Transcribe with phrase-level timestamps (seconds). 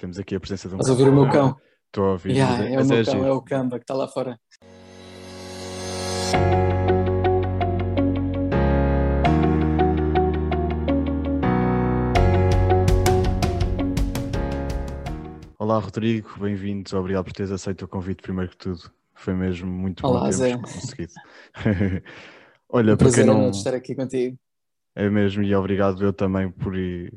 [0.00, 1.54] Temos aqui a presença de um Estás a ouvir o meu cão?
[1.88, 2.30] Estou a ouvir.
[2.32, 3.26] Yeah, mas é o mas meu é cão, giro.
[3.26, 4.40] é o Camba que está lá fora.
[15.58, 16.96] Olá, Rodrigo, bem-vindo.
[16.96, 18.90] Obrigado por teres aceito o convite, primeiro que tudo.
[19.14, 20.80] Foi mesmo muito Olá, bom termos Zé.
[20.80, 21.12] conseguido.
[22.68, 23.50] Olha, Um para quem não.
[23.50, 24.38] estar aqui contigo.
[25.00, 26.74] É mesmo, e obrigado eu também por,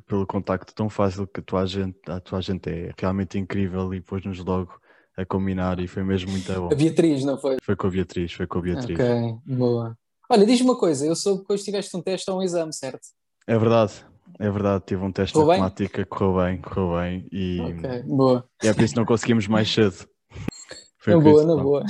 [0.08, 4.00] pelo contacto tão fácil que a tua gente, a tua gente é realmente incrível e
[4.00, 4.74] pôs-nos logo
[5.18, 6.68] a combinar e foi mesmo muito bom.
[6.72, 7.58] A Beatriz, não foi?
[7.62, 8.98] Foi com a Beatriz, foi com a Beatriz.
[8.98, 9.98] Ok, boa.
[10.30, 13.02] Olha, diz-me uma coisa, eu soube que hoje tiveste um teste ou um exame, certo?
[13.46, 14.06] É verdade,
[14.40, 18.50] é verdade, tive um teste de Correu matemática, correu bem, correu bem e Ok, boa.
[18.64, 20.08] é por isso que não conseguimos mais cedo.
[21.00, 21.84] Foi Na boa, isso, na boa.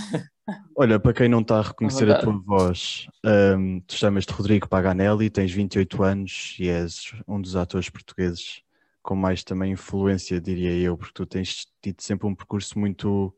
[0.76, 5.30] Olha, para quem não está a reconhecer a tua voz, hum, tu chamas-te Rodrigo Paganelli,
[5.30, 8.62] tens 28 anos e és um dos atores portugueses
[9.02, 13.34] com mais também influência, diria eu, porque tu tens tido sempre um percurso muito,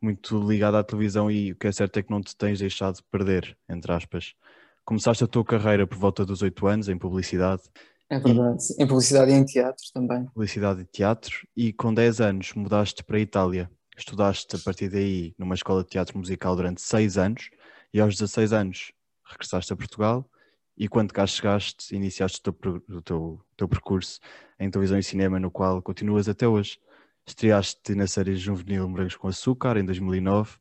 [0.00, 2.96] muito ligado à televisão e o que é certo é que não te tens deixado
[2.96, 4.34] de perder, entre aspas.
[4.82, 7.62] Começaste a tua carreira por volta dos 8 anos em publicidade,
[8.08, 8.64] É verdade.
[8.78, 10.24] Em publicidade e em teatro também.
[10.26, 13.70] publicidade e teatro e com 10 anos mudaste para a Itália.
[14.00, 17.50] Estudaste a partir daí numa escola de teatro musical durante 6 anos
[17.92, 20.26] e aos 16 anos regressaste a Portugal
[20.74, 24.18] e quando cá chegaste iniciaste o teu, o teu, o teu percurso
[24.58, 26.80] em televisão e cinema no qual continuas até hoje.
[27.26, 30.56] Estreaste na série juvenil Morangos com Açúcar em 2009,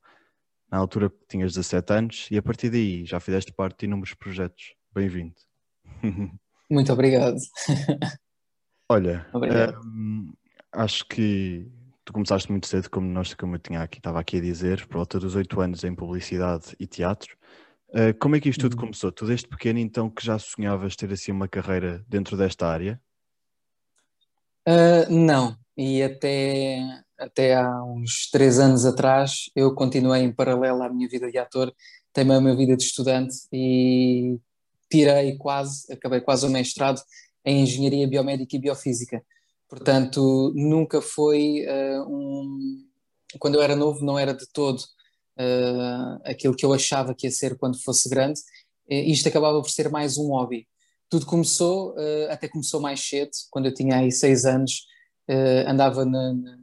[0.69, 4.75] na altura tinhas 17 anos e a partir daí já fizeste parte de inúmeros projetos.
[4.93, 5.35] Bem-vindo.
[6.69, 7.37] Muito obrigado.
[8.89, 9.79] Olha, Obrigado.
[9.85, 10.33] hum,
[10.73, 11.71] acho que
[12.09, 14.97] tu começaste muito cedo, como nós, como eu tinha aqui, estava aqui a dizer, por
[14.97, 17.37] volta dos oito anos em publicidade e teatro.
[17.89, 18.79] Uh, como é que isto tudo Uhum.
[18.79, 19.11] começou?
[19.11, 22.99] Tu desde pequeno então que já sonhavas ter assim uma carreira dentro desta área?
[24.65, 26.79] Ah, não, e até,
[27.19, 31.71] até há uns três anos atrás eu continuei em paralelo à minha vida de ator,
[32.11, 34.39] também a minha vida de estudante e
[34.89, 36.99] tirei quase, acabei quase o mestrado
[37.45, 39.23] em Engenharia Biomédica e Biofísica.
[39.69, 42.83] Portanto, nunca foi ah, um.
[43.39, 44.81] Quando eu era novo, não era de todo
[45.37, 48.41] ah, aquilo que eu achava que ia ser quando fosse grande.
[48.89, 50.67] Isto acabava por ser mais um hobby.
[51.09, 54.87] Tudo começou, eh, até começou mais cedo, quando eu tinha aí seis anos,
[55.67, 56.57] andava na, na,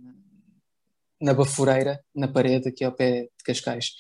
[1.21, 3.93] na baforeira, na parede, aqui ao pé de Cascais,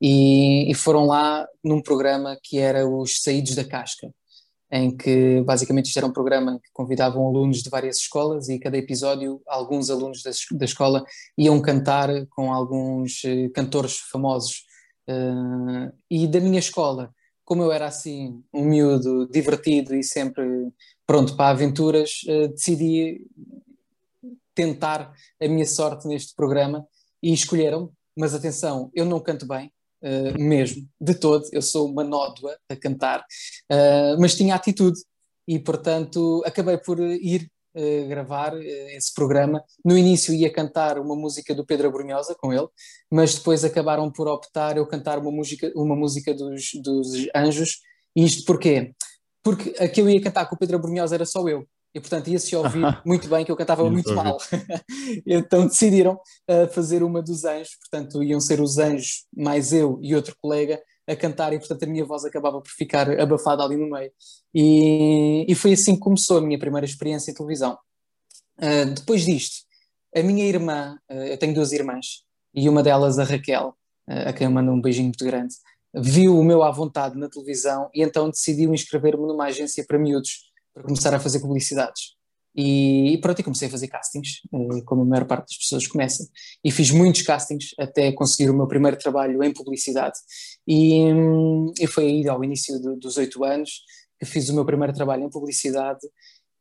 [0.00, 4.10] e, e foram lá num programa que era os Saídos da Casca,
[4.70, 8.58] em que basicamente isto era um programa em que convidavam alunos de várias escolas e
[8.58, 11.04] cada episódio alguns alunos da, da escola
[11.38, 14.64] iam cantar com alguns eh, cantores famosos.
[15.08, 20.44] Eh, e da minha escola, como eu era assim, um miúdo divertido e sempre
[21.06, 23.24] pronto para aventuras, eh, decidi
[24.54, 26.86] tentar a minha sorte neste programa
[27.22, 27.90] e escolheram-me.
[28.18, 29.70] Mas atenção, eu não canto bem,
[30.02, 33.24] eh, mesmo, de todo, eu sou uma nódoa a cantar,
[33.70, 34.98] eh, mas tinha atitude
[35.48, 39.62] e, portanto, acabei por ir eh, gravar eh, esse programa.
[39.84, 42.66] No início ia cantar uma música do Pedro Abrunhosa com ele,
[43.10, 47.80] mas depois acabaram por optar eu cantar uma música, uma música dos, dos Anjos.
[48.16, 48.94] Isto porquê?
[49.42, 51.66] Porque a que eu ia cantar com o Pedro Abrunhosa era só eu.
[51.96, 54.36] E, portanto, ia-se ouvir muito bem que eu cantava muito mal.
[55.26, 60.14] então decidiram uh, fazer uma dos anjos, portanto, iam ser os anjos mais eu e
[60.14, 63.88] outro colega a cantar, e portanto a minha voz acabava por ficar abafada ali no
[63.88, 64.12] meio.
[64.54, 67.78] E, e foi assim que começou a minha primeira experiência em televisão.
[68.58, 69.64] Uh, depois disto,
[70.14, 72.24] a minha irmã, uh, eu tenho duas irmãs,
[72.54, 73.74] e uma delas, a Raquel,
[74.06, 75.54] a quem eu mando um beijinho muito grande,
[75.94, 80.52] viu o meu à vontade na televisão e então decidiu inscrever-me numa agência para miúdos
[80.76, 82.14] para começar a fazer publicidades.
[82.54, 85.86] E, e pronto, e comecei a fazer castings, eh, como a maior parte das pessoas
[85.86, 86.28] começa.
[86.62, 90.18] E fiz muitos castings até conseguir o meu primeiro trabalho em publicidade.
[90.66, 93.70] E, hum, e foi aí, ao início do- dos oito anos,
[94.18, 96.00] que fiz o meu primeiro trabalho em publicidade.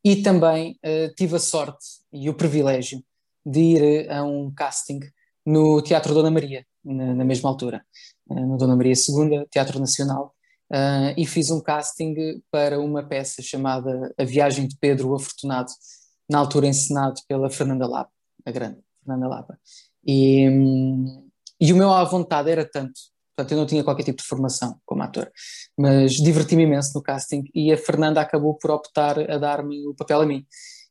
[0.04, 3.02] E também eh, tive a sorte e o privilégio
[3.45, 5.00] de ir eh, a um casting
[5.45, 7.84] no Teatro Dona Maria, na, na mesma altura,
[8.31, 10.35] eh, no Dona Maria II, Teatro Nacional.
[10.71, 15.71] Uh, e fiz um casting para uma peça chamada A Viagem de Pedro o Afortunado,
[16.29, 18.12] na altura encenado pela Fernanda Lapa,
[18.44, 19.59] a grande Fernanda Lapa.
[20.06, 21.29] E, hum,
[21.62, 23.00] e o meu à vontade era tanto,
[23.35, 25.31] portanto eu não tinha qualquer tipo de formação como ator,
[25.77, 30.21] mas diverti-me imenso no casting e a Fernanda acabou por optar a dar-me o papel
[30.21, 30.45] a mim.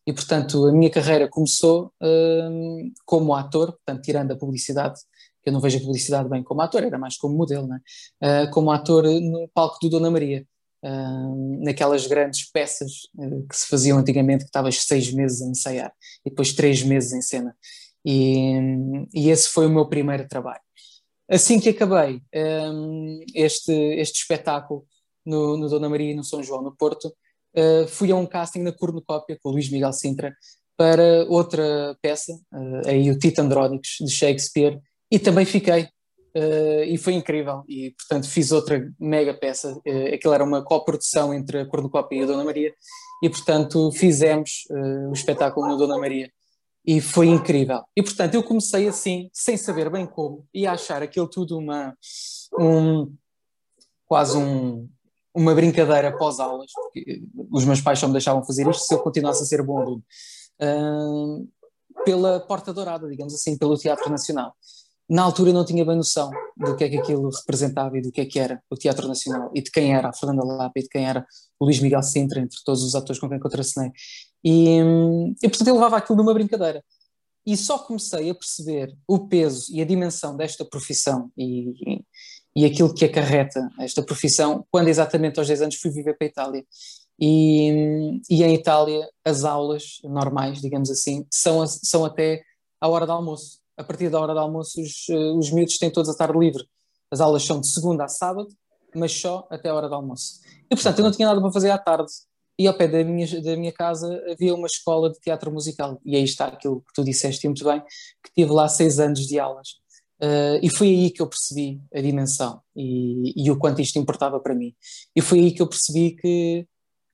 [0.06, 5.00] E portanto a minha carreira começou hum, como ator, portanto tirando a publicidade,
[5.44, 7.78] que eu não vejo a publicidade bem como ator, era mais como modelo, né?
[8.22, 10.46] Uh, como ator no palco do Dona Maria,
[10.82, 15.92] uh, naquelas grandes peças uh, que se faziam antigamente, que estavas seis meses a ensaiar
[16.24, 17.54] e depois três meses em cena.
[18.04, 18.54] E,
[19.12, 20.60] e esse foi o meu primeiro trabalho.
[21.28, 24.86] Assim que acabei um, este, este espetáculo
[25.24, 27.14] no, no, Dona Maria e no São João, no Porto,
[27.88, 30.36] fui a um casting na Cornucópia com o Luís Miguel Sintra
[30.76, 32.38] para outra peça,
[32.84, 34.78] aí o Tito Andrónicos, de Shakespeare,
[35.14, 35.88] e também fiquei.
[36.36, 39.72] Uh, e foi incrível, e portanto fiz outra mega peça.
[39.86, 42.74] Uh, aquilo era uma coprodução entre a Cornucópia e a Dona Maria,
[43.22, 46.28] e portanto fizemos uh, o espetáculo no Dona Maria,
[46.84, 47.82] e foi incrível.
[47.96, 51.96] E portanto eu comecei assim, sem saber bem como, e a achar aquilo tudo uma.
[52.58, 53.14] Um,
[54.04, 54.88] quase um,
[55.32, 57.22] uma brincadeira pós-aulas, porque
[57.52, 60.02] os meus pais só me deixavam fazer isto se eu continuasse a ser bom aluno
[60.60, 61.48] uh,
[62.04, 64.52] pela Porta Dourada, digamos assim, pelo Teatro Nacional.
[65.08, 68.22] Na altura não tinha bem noção do que é que aquilo representava e do que
[68.22, 70.88] é que era o Teatro Nacional e de quem era a Fernanda Lapa e de
[70.88, 71.26] quem era
[71.60, 73.90] o Luís Miguel Sintra, entre todos os atores com quem contracenei.
[74.42, 74.78] E,
[75.42, 76.82] e portanto eu levava aquilo numa brincadeira.
[77.46, 82.04] E só comecei a perceber o peso e a dimensão desta profissão e, e,
[82.56, 86.30] e aquilo que acarreta esta profissão quando exatamente aos 10 anos fui viver para a
[86.30, 86.64] Itália.
[87.20, 92.42] E, e em Itália as aulas normais, digamos assim, são, são até
[92.80, 93.63] à hora do almoço.
[93.76, 96.64] A partir da hora do almoço os, eh, os miúdos têm todos a tarde livre.
[97.10, 98.48] As aulas são de segunda a sábado,
[98.94, 100.40] mas só até a hora do almoço.
[100.70, 102.10] E portanto eu não tinha nada para fazer à tarde.
[102.58, 106.00] E ao pé da minha, da minha casa havia uma escola de teatro musical.
[106.04, 107.80] E aí está aquilo que tu disseste muito bem,
[108.22, 109.70] que tive lá seis anos de aulas.
[110.22, 114.38] Uh, e foi aí que eu percebi a dimensão e, e, o quanto isto importava
[114.38, 114.72] para mim.
[115.14, 116.66] E foi aí que eu percebi que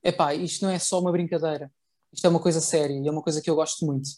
[0.04, 1.72] epá, isto não é só uma brincadeira,
[2.12, 4.08] isto é uma coisa séria e é uma coisa que eu gosto muito.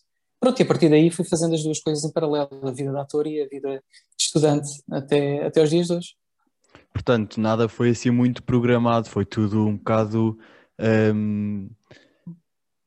[0.43, 2.99] Pronto, e a partir daí fui fazendo as duas coisas em paralelo, a vida de
[2.99, 6.17] ator e a vida de estudante, até, até os dias de hoje.
[6.93, 10.37] Portanto, nada foi assim muito programado, foi tudo um bocado.
[11.15, 11.71] Hum,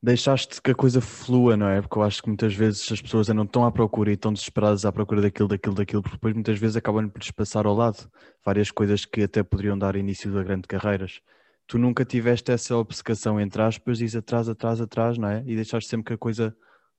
[0.04, 1.80] deixaste que a coisa flua, não é?
[1.82, 4.84] Porque eu acho que muitas vezes as pessoas andam tão à procura e estão desesperadas
[4.84, 8.12] à procura daquilo, daquilo, daquilo, porque depois muitas vezes acabam por despassar ao lado
[8.44, 11.22] várias coisas que até poderiam dar início a grandes carreiras
[11.68, 15.44] tu nunca tiveste essa obcecação, entre aspas, e atrás, atrás, atrás, não é?
[15.48, 16.56] E deixaste sempre que a coisa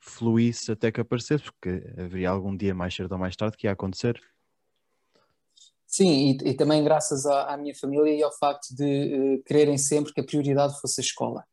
[0.08, 3.72] fluísse até que aparecesse, porque haveria algum dia mais cedo ou mais tarde que ia
[3.72, 4.20] acontecer.
[5.86, 9.78] Sim, e, e também graças à, à, minha família e ao facto de uh, quererem
[9.78, 11.44] sempre que a prioridade fosse a escola.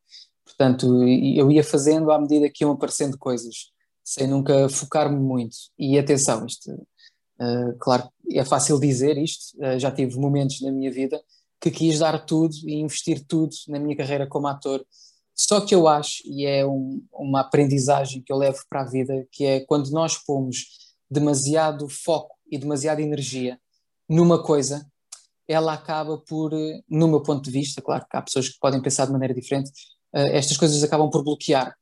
[0.43, 3.71] Portanto, eu ia fazendo à medida que iam aparecendo coisas,
[4.03, 5.55] sem nunca focar-me muito.
[5.77, 10.91] E atenção, isto, uh, claro, é fácil dizer isto, uh, já tive momentos na minha
[10.91, 11.21] vida
[11.61, 14.85] que quis dar tudo e investir tudo na minha carreira como ator.
[15.35, 19.27] Só que eu acho, e é um, uma aprendizagem que eu levo para a vida,
[19.31, 20.67] que é quando nós pomos
[21.09, 23.59] demasiado foco e demasiada energia
[24.07, 24.85] numa coisa,
[25.47, 26.51] ela acaba por,
[26.89, 29.71] no meu ponto de vista, claro que há pessoas que podem pensar de maneira diferente,
[30.13, 31.75] eh, estas coisas acabam por bloquear.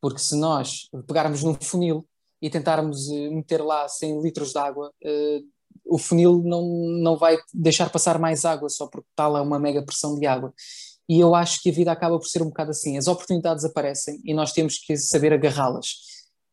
[0.00, 2.06] Porque se nós pegarmos num funil
[2.42, 5.40] e tentarmos eh, meter lá 100 litros de água, eh,
[5.84, 6.62] o funil não,
[7.00, 10.52] não vai deixar passar mais água só porque tal é uma mega pressão de água.
[11.08, 12.96] E eu acho que a vida acaba por ser um bocado assim.
[12.96, 15.94] As oportunidades aparecem e nós temos que saber agarrá-las,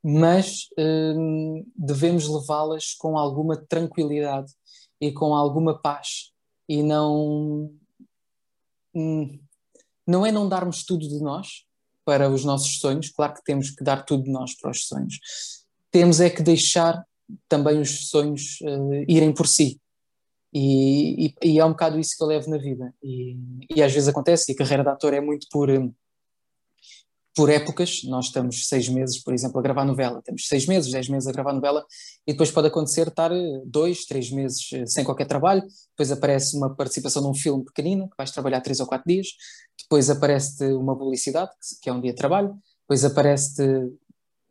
[0.04, 4.52] mas hum, devemos levá-las com alguma tranquilidade
[5.02, 6.32] e com alguma paz
[6.68, 7.72] e não.
[8.94, 9.40] Hum,
[10.06, 11.66] não é não darmos tudo de nós
[12.06, 15.18] para os nossos sonhos, claro que temos que dar tudo de nós para os sonhos.
[15.90, 17.04] Temos é que deixar
[17.48, 19.80] também os sonhos uh, irem por si.
[20.54, 22.94] E, e, e, é um bocado isso que eu levo na vida.
[23.02, 23.36] E,
[23.76, 25.92] e, às vezes acontece, e a carreira de ator é muito por, um,
[27.36, 28.04] por épocas.
[28.04, 30.22] Nós estamos seis meses, por exemplo, a gravar novela.
[30.22, 31.84] Temos seis meses, dez meses a gravar novela,
[32.28, 35.64] e depois pode acontecer estar eh, dois, três meses eh, sem qualquer trabalho.
[35.90, 39.30] Depois aparece uma participação num filme pequenino, que vais trabalhar três ou quatro dias.
[39.82, 42.56] Depois aparece-te uma publicidade, que é um dia de trabalho.
[42.82, 43.92] Depois aparece-te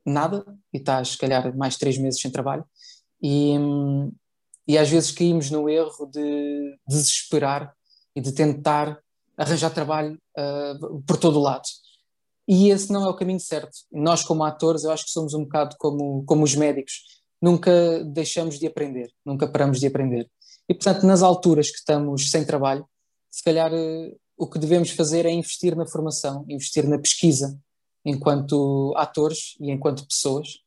[0.05, 2.65] nada e estás, se calhar, mais três meses sem trabalho.
[3.23, 3.55] E,
[4.67, 7.75] e às vezes caímos no erro de desesperar
[8.15, 9.01] e de tentar
[9.37, 11.65] arranjar trabalho uh, por todo o lado.
[12.47, 13.73] E esse não é o caminho certo.
[13.91, 17.23] Nós, como atores, eu acho que somos um bocado como, como os médicos.
[17.41, 20.31] Nunca deixamos de aprender, nunca paramos de aprender.
[20.69, 22.87] E, portanto, nas alturas que estamos sem trabalho,
[23.31, 27.59] se calhar uh, o que devemos fazer é investir na formação, investir na pesquisa,
[28.05, 30.59] enquanto atores e enquanto pessoas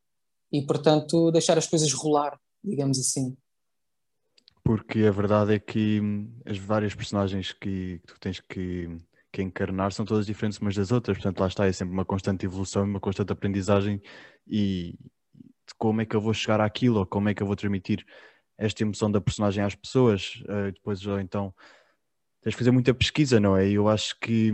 [0.52, 3.36] e, portanto, deixar as coisas rolar, digamos assim.
[4.66, 8.90] Porque a verdade é que hum, as várias personagens que, tu tens que,
[9.32, 12.48] que encarnar são todas diferentes umas das outras, portanto, lá está, é sempre uma constante
[12.48, 14.02] evolução, uma constante aprendizagem
[14.48, 14.96] e
[15.78, 18.04] como é que eu vou chegar àquilo ou como é que eu vou transmitir
[18.58, 21.54] esta emoção da personagem às pessoas, uh, depois ou então
[22.42, 23.70] tens de fazer muita pesquisa, não é?
[23.70, 24.52] Eu acho que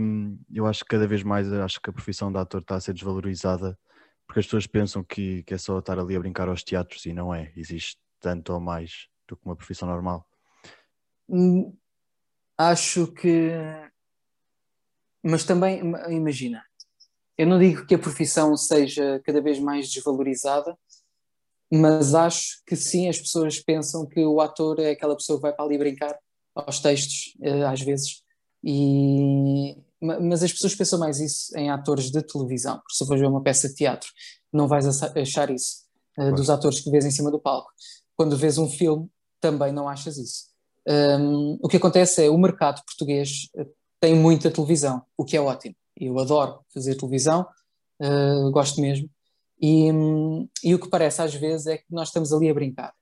[0.52, 2.92] eu acho que cada vez mais acho que a profissão de ator está a ser
[2.92, 3.78] desvalorizada
[4.26, 7.12] porque as pessoas pensam que, que é só estar ali a brincar aos teatros e
[7.14, 7.52] não é.
[7.56, 10.26] Existe tanto ou mais do que uma profissão normal.
[11.28, 11.74] Hum,
[12.58, 13.50] acho que.
[15.24, 16.62] Mas também, imagina,
[17.38, 20.76] eu não digo que a profissão seja cada vez mais desvalorizada,
[21.72, 25.52] mas acho que sim, as pessoas pensam que o ator é aquela pessoa que vai
[25.52, 26.18] para ali brincar
[26.54, 28.22] aos textos, eh, às vezes,
[28.62, 33.26] e, mas as pessoas pensam mais isso em atores de televisão, porque se for ver
[33.26, 34.10] uma peça de teatro,
[34.52, 35.84] não vais achar isso
[36.18, 37.70] uh, dos atores que vês em cima do palco.
[38.16, 39.08] Quando vês um filme,
[39.42, 40.44] também não achas isso.
[40.88, 43.66] Um, o que acontece é o mercado português eh,
[44.00, 45.74] tem muita televisão, o que é ótimo.
[45.96, 47.46] Eu adoro fazer televisão,
[48.00, 49.08] uh, gosto mesmo.
[49.60, 52.92] E, um, e o que parece às vezes é que nós estamos ali a brincar.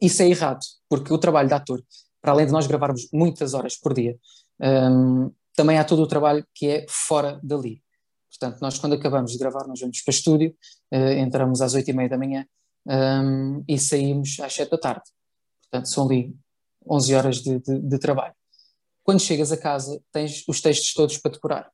[0.00, 1.82] Isso é errado, porque o trabalho de ator,
[2.20, 4.16] para além de nós gravarmos muitas horas por dia,
[4.60, 7.82] um, também há todo o trabalho que é fora dali.
[8.30, 10.54] Portanto, nós quando acabamos de gravar, nós vamos para o estúdio,
[10.92, 12.46] uh, entramos às oito e meia da manhã
[12.86, 15.17] um, e saímos às sete da tarde.
[15.70, 16.34] Portanto, são ali
[16.86, 18.34] 11 horas de, de, de, trabalho.
[19.02, 21.70] Quando chegas a casa, tens os textos todos para decorar.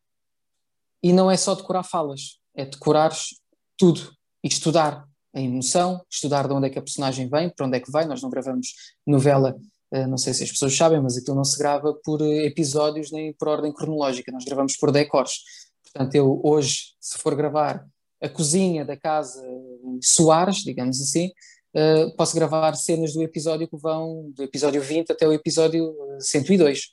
[1.03, 3.13] E não é só decorar falas, é decorar
[3.77, 7.77] tudo e estudar a emoção, estudar de onde é que a personagem vem, para onde
[7.77, 8.07] é que vai.
[8.07, 8.69] Nós não gravamos
[9.07, 9.57] novela
[9.95, 13.13] eh, não sei se as pessoas sabem, mas aquilo não se grava por eh, episódios
[13.13, 15.45] nem por ordem cronológica, nós gravamos por decors.
[15.85, 17.87] Portanto, eu hoje, se for gravar
[18.21, 19.41] a cozinha da casa
[20.03, 21.31] Soares, digamos assim,
[21.75, 26.85] uh, posso gravar cenas do episódio que vão do episódio 20 até o episódio 102.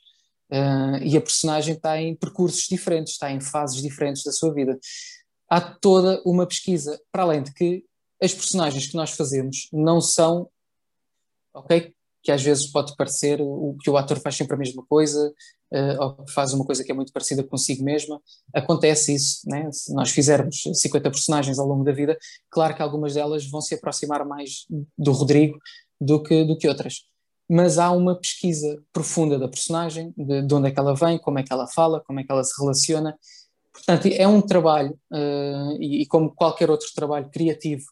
[0.50, 4.78] Uh, e a personagem está em percursos diferentes, está em fases diferentes da sua vida.
[5.48, 7.84] Há toda uma pesquisa, para além de que
[8.20, 10.48] as personagens que nós fazemos não são,
[11.54, 15.32] ok, que às vezes pode parecer o que o ator faz sempre a mesma coisa,
[15.72, 18.20] uh, ou faz uma coisa que é muito parecida consigo mesma.
[18.54, 19.70] Acontece isso, né?
[19.72, 22.16] se nós fizermos 50 personagens ao longo da vida,
[22.50, 25.58] claro que algumas delas vão se aproximar mais do Rodrigo
[26.00, 27.04] do que, do que outras.
[27.50, 31.38] Mas há uma pesquisa profunda da personagem, de, de onde é que ela vem, como
[31.38, 33.18] é que ela fala, como é que ela se relaciona.
[33.72, 37.84] Portanto, é um trabalho, uh, e, e, como qualquer outro trabalho criativo,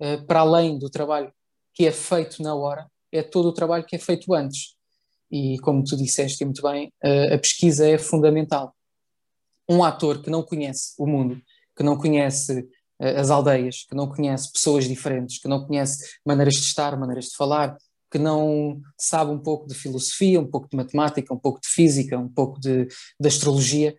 [0.00, 1.32] uh, para além do trabalho
[1.72, 4.74] que é feito na hora, é todo o trabalho que é feito antes.
[5.30, 6.92] E como tu disseste muito bem,
[7.32, 8.74] a pesquisa é fundamental.
[9.68, 11.40] Um ator que não conhece o mundo,
[11.76, 16.62] que não conhece as aldeias, que não conhece pessoas diferentes, que não conhece maneiras de
[16.62, 17.76] estar, maneiras de falar,
[18.10, 22.18] que não sabe um pouco de filosofia, um pouco de matemática, um pouco de física,
[22.18, 23.96] um pouco de, de astrologia,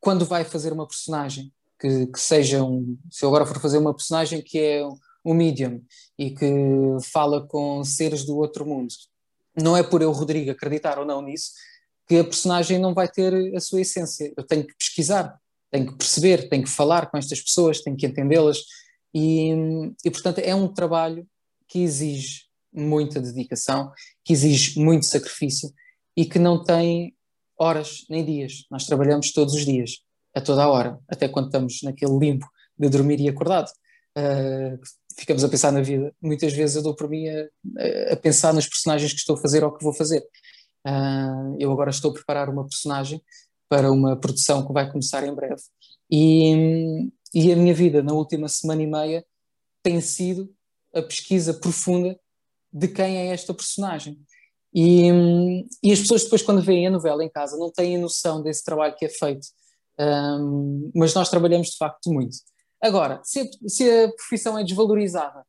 [0.00, 2.98] quando vai fazer uma personagem que, que, seja um.
[3.10, 4.82] Se eu agora for fazer uma personagem que é
[5.24, 5.82] um medium
[6.18, 6.46] e que
[7.12, 8.92] fala com seres do outro mundo.
[9.56, 11.52] Não é por eu, Rodrigo, acreditar ou não nisso
[12.08, 14.32] que a personagem não vai ter a sua essência.
[14.36, 15.38] Eu tenho que pesquisar,
[15.70, 18.58] tenho que perceber, tenho que falar com estas pessoas, tenho que entendê-las
[19.14, 19.50] e,
[20.04, 21.26] e, portanto, é um trabalho
[21.68, 23.92] que exige muita dedicação,
[24.24, 25.72] que exige muito sacrifício
[26.16, 27.14] e que não tem
[27.58, 28.66] horas nem dias.
[28.70, 30.02] Nós trabalhamos todos os dias,
[30.34, 32.46] a toda a hora, até quando estamos naquele limbo
[32.78, 33.70] de dormir e acordado.
[34.16, 34.78] Uh,
[35.18, 36.14] ficamos a pensar na vida.
[36.20, 39.64] Muitas vezes eu dou por mim a, a pensar nos personagens que estou a fazer
[39.64, 40.20] ou que vou fazer.
[40.86, 43.22] Uh, eu agora estou a preparar uma personagem
[43.68, 45.62] para uma produção que vai começar em breve.
[46.10, 49.24] E, e a minha vida na última semana e meia
[49.82, 50.52] tem sido
[50.94, 52.18] a pesquisa profunda
[52.72, 54.18] de quem é esta personagem.
[54.74, 55.10] E,
[55.82, 58.94] e as pessoas depois quando veem a novela em casa não têm noção desse trabalho
[58.96, 59.46] que é feito.
[59.98, 62.36] Um, ah, mas nós trabalhamos de facto muito.
[62.82, 65.44] Agora, se a, se a profissão é desvalorizada,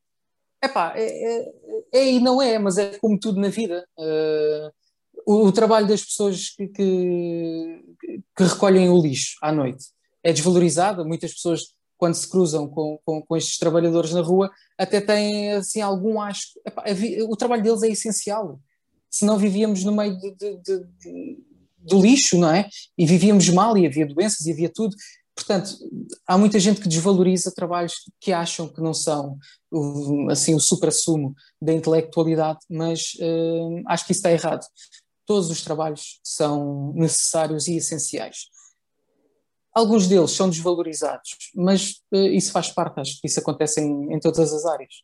[0.63, 1.53] epá, é, é,
[1.91, 3.83] é e não é, mas é como tudo na vida.
[3.97, 4.71] Uh,
[5.25, 7.83] o, o, trabalho das pessoas que, que,
[8.37, 9.85] que, recolhem o lixo à noite
[10.23, 11.05] é desvalorizado.
[11.05, 15.81] Muitas pessoas, quando se cruzam com, com, com estes trabalhadores na rua, até têm assim,
[15.81, 16.59] algum asco.
[16.65, 16.83] Epá,
[17.27, 18.59] o trabalho deles é essencial.
[19.09, 21.37] Se não vivíamos no meio de, de, de,
[21.79, 22.67] do lixo, não é?
[22.97, 24.95] E vivíamos mal e havia doenças e havia tudo.
[25.35, 25.71] Portanto,
[26.27, 29.37] há muita gente que desvaloriza trabalhos que acham que não são
[30.29, 34.63] assim o supra-sumo da intelectualidade, mas uh, acho que isso está errado.
[35.25, 38.49] Todos os trabalhos são necessários e essenciais.
[39.73, 44.19] Alguns deles são desvalorizados, mas uh, isso faz parte, acho que isso acontece em, em
[44.19, 45.03] todas as áreas.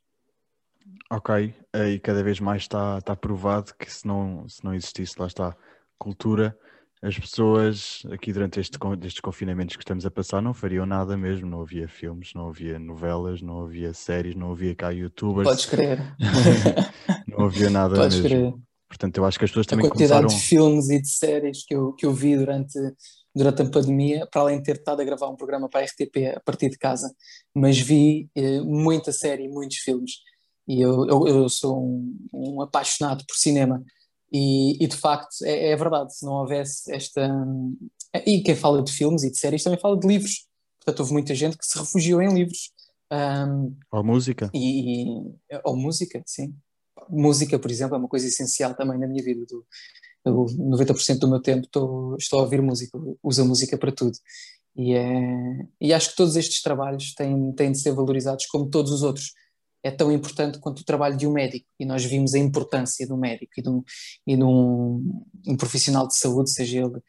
[1.12, 5.26] Ok, e cada vez mais está, está provado que se não, se não existisse, lá
[5.26, 5.58] está,
[5.98, 6.56] cultura,
[7.02, 11.50] as pessoas aqui durante este, estes confinamentos que estamos a passar não fariam nada mesmo,
[11.50, 15.48] não havia filmes, não havia novelas, não havia séries, não havia cá youtubers.
[15.48, 16.00] Podes crer.
[17.28, 18.52] não havia nada Podes mesmo.
[18.52, 18.54] Crer.
[18.90, 20.42] Portanto, eu acho que as pessoas A também quantidade começaram.
[20.42, 22.78] de filmes e de séries que eu, que eu vi durante,
[23.34, 26.36] durante a pandemia, para além de ter estado a gravar um programa para a RTP
[26.36, 27.10] a partir de casa,
[27.54, 30.14] mas vi eh, muita série muitos filmes.
[30.68, 33.82] E eu, eu, eu sou um, um apaixonado por cinema.
[34.32, 37.30] E, e de facto, é, é verdade, se não houvesse esta.
[38.26, 40.48] E quem fala de filmes e de séries também fala de livros.
[40.80, 42.72] Portanto, houve muita gente que se refugiou em livros.
[43.12, 44.50] Um, Ou música.
[44.54, 45.34] e, e-
[45.64, 46.54] ou música, sim.
[47.10, 49.44] Música, por exemplo, é uma coisa essencial também na minha vida.
[49.48, 49.66] Do,
[50.26, 54.16] eu, 90% do meu tempo estou, estou a ouvir música, uso a música para tudo.
[54.76, 58.92] E, é, e acho que todos estes trabalhos têm, têm de ser valorizados como todos
[58.92, 59.34] os outros.
[59.84, 61.66] É tão importante quanto o trabalho de um médico.
[61.80, 63.84] E nós vimos a importância do médico e de um,
[64.28, 67.02] e de um, um profissional de saúde, seja ele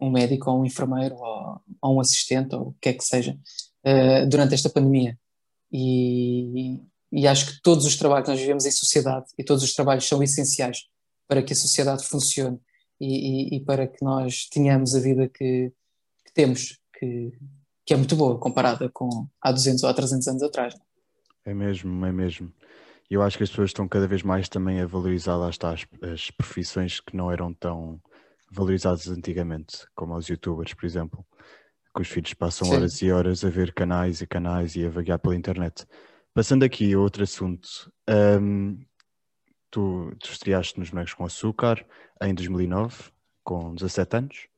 [0.00, 3.36] um médico ou um enfermeiro ou, ou um assistente ou o que é que seja,
[3.84, 5.18] eh, durante esta pandemia.
[5.72, 6.80] E,
[7.12, 10.22] e acho que todos os trabalhos, nós vivemos em sociedade e todos os trabalhos são
[10.22, 10.84] essenciais
[11.26, 12.58] para que a sociedade funcione
[13.00, 15.72] e, e- e para que nós tenhamos a vida que,
[16.24, 17.32] que temos, que,
[17.84, 20.74] que é muito boa comparada com há 200 ou há 300 anos atrás.
[21.48, 22.52] É mesmo, é mesmo.
[23.10, 25.86] Eu acho que as pessoas estão cada vez mais também a valorizar, lá está, as,
[26.02, 27.98] as profissões que não eram tão
[28.50, 31.24] valorizadas antigamente, como os youtubers, por exemplo,
[31.94, 32.74] que os filhos passam Sim.
[32.76, 35.86] horas e horas a ver canais e canais e a vaguear pela internet.
[36.34, 38.78] Passando aqui a outro assunto, hum,
[39.70, 41.82] tu, tu estreaste nos Morangos com Açúcar
[42.22, 43.10] em 2009,
[43.42, 44.48] com 17 anos.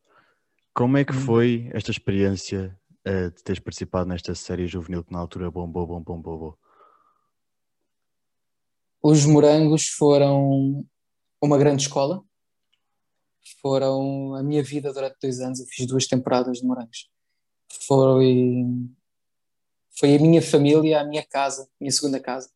[0.75, 1.20] Como é que Uhum.
[1.25, 6.16] foi esta experiência eh, de teres participado nesta série juvenil que na altura bombou, bombou,
[6.18, 6.59] bombou?
[9.02, 10.85] Os morangos foram
[11.42, 12.23] uma grande escola,
[13.62, 15.61] foram a minha vida durante dois anos.
[15.61, 17.09] Eu fiz duas temporadas de morangos.
[17.87, 18.64] Foi,
[19.99, 22.50] foi a minha família, a minha casa, a minha segunda casa,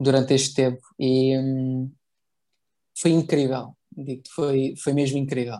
[0.00, 0.82] durante este tempo.
[0.98, 1.92] E hum,
[2.98, 5.58] foi incrível, digo foi, foi mesmo incrível.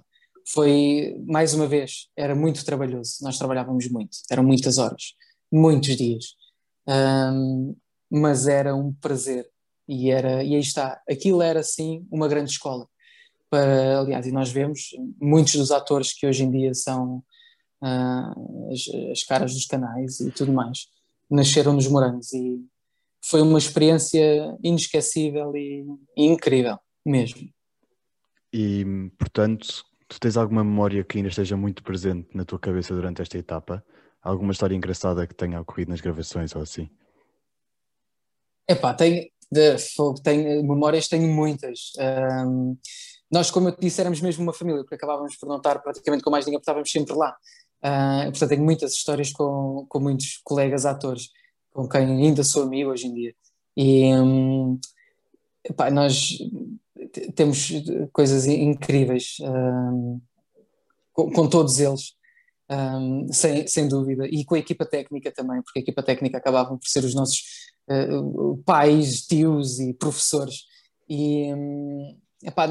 [0.49, 3.19] Foi, mais uma vez, era muito trabalhoso.
[3.23, 5.15] Nós trabalhávamos muito, eram muitas horas,
[5.53, 6.35] muitos dias.
[6.89, 7.77] Hum,
[8.11, 9.49] mas era um prazer.
[9.89, 12.89] E, era, e aí está, aquilo era sim uma grande escola.
[13.49, 17.23] Para, aliás, e nós vemos muitos dos atores que hoje em dia são
[17.83, 18.35] ah,
[18.73, 20.89] as, as caras dos canais e tudo mais,
[21.31, 22.61] nasceram nos Morangos e
[23.25, 25.85] foi uma experiência inesquecível e,
[26.17, 27.49] e incrível mesmo.
[28.53, 28.85] E,
[29.19, 33.37] portanto, tu tens alguma memória que ainda esteja muito presente na tua cabeça durante esta
[33.37, 33.85] etapa?
[34.23, 36.89] Alguma história engraçada que tenha ocorrido nas gravações ou assim?
[38.69, 41.93] Epá, tenho, de, fogo, tenho, memórias tenho muitas.
[41.99, 42.77] Ahm,
[43.31, 46.23] nós, como eu te disse, éramos mesmo uma família, porque acabávamos por não estar praticamente
[46.23, 47.37] com mais ninguém, porque estávamos sempre lá.
[47.83, 51.31] Ah, portanto, tenho muitas histórias com, com muitos colegas atores,
[51.71, 53.35] com quem ainda sou amigo hoje em dia.
[53.77, 54.11] E
[55.65, 56.39] epá, nós
[57.35, 57.71] temos
[58.13, 60.21] coisas incríveis hum,
[61.13, 62.15] com, com todos eles,
[62.71, 66.79] hum, sem, sem dúvida, e com a equipa técnica também, porque a equipa técnica acabavam
[66.79, 67.43] por ser os nossos
[67.89, 70.65] uh, pais, tios e professores.
[71.09, 72.69] E hum, epá,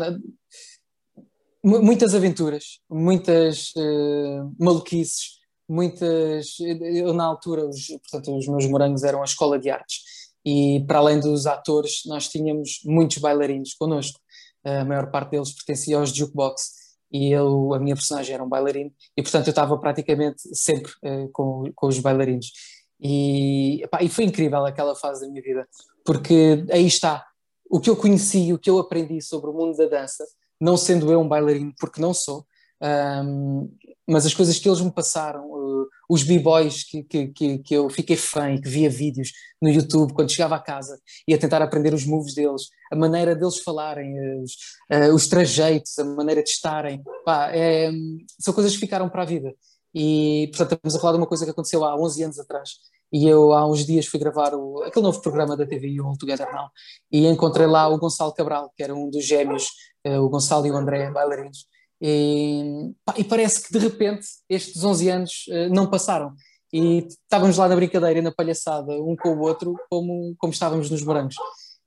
[1.63, 6.57] muitas aventuras, muitas uh, maluquices, muitas.
[6.59, 9.99] Eu, na altura, os, portanto, os meus morangos eram a escola de artes,
[10.45, 14.19] e para além dos atores, nós tínhamos muitos bailarinos connosco.
[14.63, 18.91] A maior parte deles pertencia aos jukebox e eu, a minha personagem era um bailarino,
[19.15, 22.51] e portanto eu estava praticamente sempre uh, com, com os bailarinos.
[22.99, 25.67] E, e foi incrível aquela fase da minha vida,
[26.03, 27.25] porque aí está
[27.69, 30.23] o que eu conheci, o que eu aprendi sobre o mundo da dança,
[30.59, 32.45] não sendo eu um bailarino, porque não sou,
[32.81, 33.69] um,
[34.07, 37.89] mas as coisas que eles me passaram, uh, os b-boys que, que, que, que, eu
[37.89, 41.61] fiquei fã e que via vídeos no YouTube quando chegava a casa e a tentar
[41.61, 44.51] aprender os moves deles, a maneira deles falarem, os,
[44.91, 47.91] uh, os trajeitos, a maneira de estarem, pá, é,
[48.39, 49.53] são coisas que ficaram para a vida.
[49.97, 52.71] E, portanto, estamos a falar de uma coisa que aconteceu há 11 anos atrás.
[53.13, 56.51] E eu, há uns dias, fui gravar o, aquele novo programa da TVI, All Together
[56.51, 56.69] Now,
[57.09, 59.69] e encontrei lá o Gonçalo Cabral, que era um dos gêmeos,
[60.05, 61.65] uh, o Gonçalo e o André, bailarinos.
[62.01, 66.33] E, pá, e, parece que de repente estes 11 anos uh, não passaram.
[66.73, 71.01] E estávamos lá na brincadeira na palhaçada um com o outro como, como estávamos nos
[71.03, 71.35] morangos.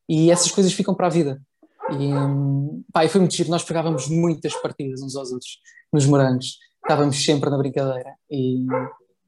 [0.09, 1.43] E essas coisas ficam para a vida.
[1.91, 2.11] E,
[2.91, 5.59] pá, e foi muito giro, nós pegávamos muitas partidas uns aos outros
[5.93, 6.57] nos morangos,
[6.89, 8.67] estávamos sempre na brincadeira e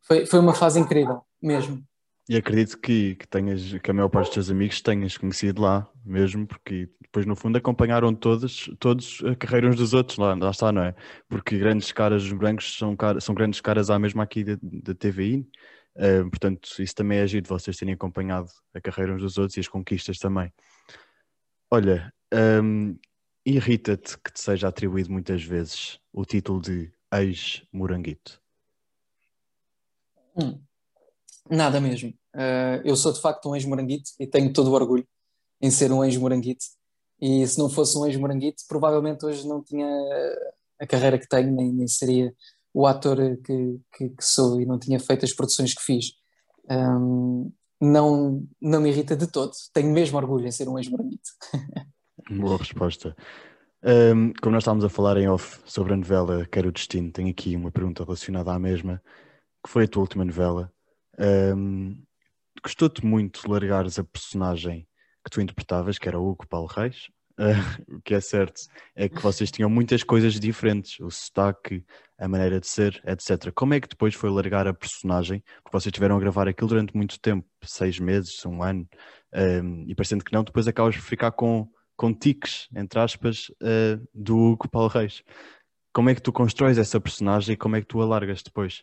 [0.01, 1.85] foi, foi uma fase incrível mesmo
[2.31, 5.91] e acredito que, que tenhas, que a maior parte dos teus amigos tenhas conhecido lá
[6.05, 10.51] mesmo, porque depois no fundo acompanharam todos, todos a carreira uns dos outros, lá, lá
[10.51, 10.95] está, não é?
[11.29, 15.45] Porque grandes caras brancos são, são grandes caras à mesma aqui da, TVI,
[15.97, 19.57] uh, portanto isso também é agir de vocês terem acompanhado a carreira uns dos outros
[19.57, 20.53] e as conquistas também.
[21.69, 22.13] Olha,
[22.63, 22.97] um,
[23.45, 28.41] irrita-te que te seja atribuído muitas vezes o título de ex-moranguito?
[30.37, 30.61] Hum,
[31.51, 32.11] nada mesmo.
[32.35, 35.07] Uh, eu sou de facto um ex-moranguito e tenho todo o orgulho
[35.61, 36.65] em ser um ex-moranguito.
[37.21, 39.87] E se não fosse um ex-moranguito, provavelmente hoje não tinha
[40.81, 42.35] a carreira que tenho, nem, nem seria
[42.73, 46.13] o ator que, que, que, sou e não tinha feito as produções que fiz.
[46.71, 49.53] Um, não, não me irrita de todo.
[49.73, 51.31] Tenho mesmo orgulho em ser um ex-moranguito.
[52.31, 53.15] Boa resposta.
[53.83, 57.31] Um, como nós estávamos a falar em off sobre a novela Quero o Destino, tenho
[57.31, 59.03] aqui uma pergunta relacionada à mesma,
[59.65, 60.71] que foi a tua última novela.
[61.19, 62.03] Um,
[62.63, 64.87] Gostou-te muito largares a personagem
[65.25, 67.09] que tu interpretavas, que era o Hugo Paulo Reis?
[67.39, 68.61] Uh, o que é certo
[68.95, 71.83] é que vocês tinham muitas coisas diferentes, o sotaque,
[72.19, 73.51] a maneira de ser, etc.
[73.55, 75.43] Como é que depois foi largar a personagem?
[75.63, 78.87] Porque vocês tiveram a gravar aquilo durante muito tempo, seis meses, um ano,
[79.33, 81.67] um, e parecendo que não, depois acabas por ficar com
[82.01, 85.23] com tiques, entre aspas, uh, do Hugo Paulo Reis.
[85.93, 88.83] Como é que tu constróis essa personagem e como é que tu a largas depois?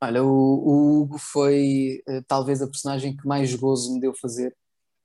[0.00, 4.52] Olha, o, o Hugo foi uh, talvez a personagem que mais gozo me deu fazer,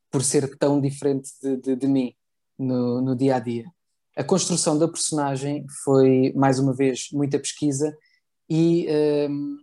[0.10, 2.16] por ser tão diferente de, de, de mim
[2.58, 3.66] no, no, dia a dia.
[4.16, 7.96] A construção da personagem foi, mais uma vez, muita pesquisa
[8.50, 9.58] e um, ehm,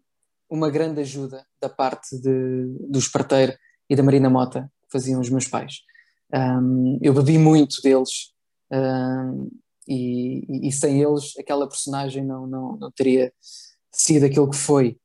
[0.48, 3.58] uma grande ajuda da parte de, do Esparteiro
[3.90, 5.82] e da Marina Mota, que faziam os meus pais.
[6.34, 8.32] Um, eu bebi muito deles
[8.72, 9.50] um,
[9.86, 13.32] e, e, sem eles aquela personagem não, não, não teria
[13.92, 14.98] sido aquilo que foi.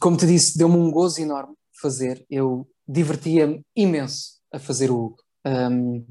[0.00, 2.24] Como te disse, deu-me um gozo enorme fazer.
[2.28, 5.22] Eu divertia-me imenso a fazer o Hugo.
[5.46, 6.04] Um,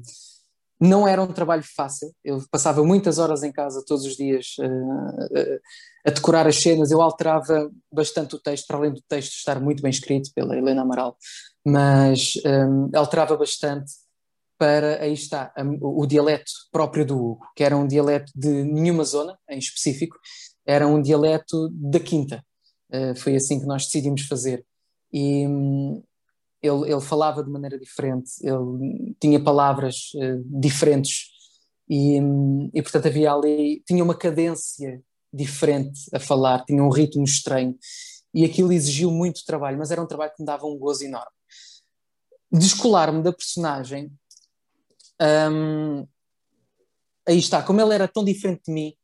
[0.80, 5.60] não era um trabalho fácil, eu passava muitas horas em casa todos os dias uh,
[6.06, 9.82] a decorar as cenas, eu alterava bastante o texto, para além do texto estar muito
[9.82, 11.16] bem escrito pela Helena Amaral,
[11.66, 13.90] mas um, alterava bastante
[14.56, 18.62] para, aí está, um, o, o, dialeto próprio do Hugo, que era um dialeto de
[18.62, 20.16] nenhuma zona em específico,
[20.64, 22.40] era um dialeto da Quinta.
[22.88, 24.64] Uh, foi assim que nós decidimos fazer.
[25.12, 26.04] E um,
[26.62, 31.32] ele, ele, falava de maneira diferente, ele tinha palavras uh, diferentes
[31.88, 35.02] e, hum, e, portanto, havia ali, tinha uma cadência
[35.32, 37.76] diferente a falar, tinha um ritmo estranho
[38.32, 41.35] e aquilo exigiu muito trabalho, mas era um trabalho que me dava um gozo enorme
[42.50, 44.12] descolar-me da personagem,
[45.50, 46.06] um,
[47.26, 48.94] aí está, como ele era tão diferente de mim,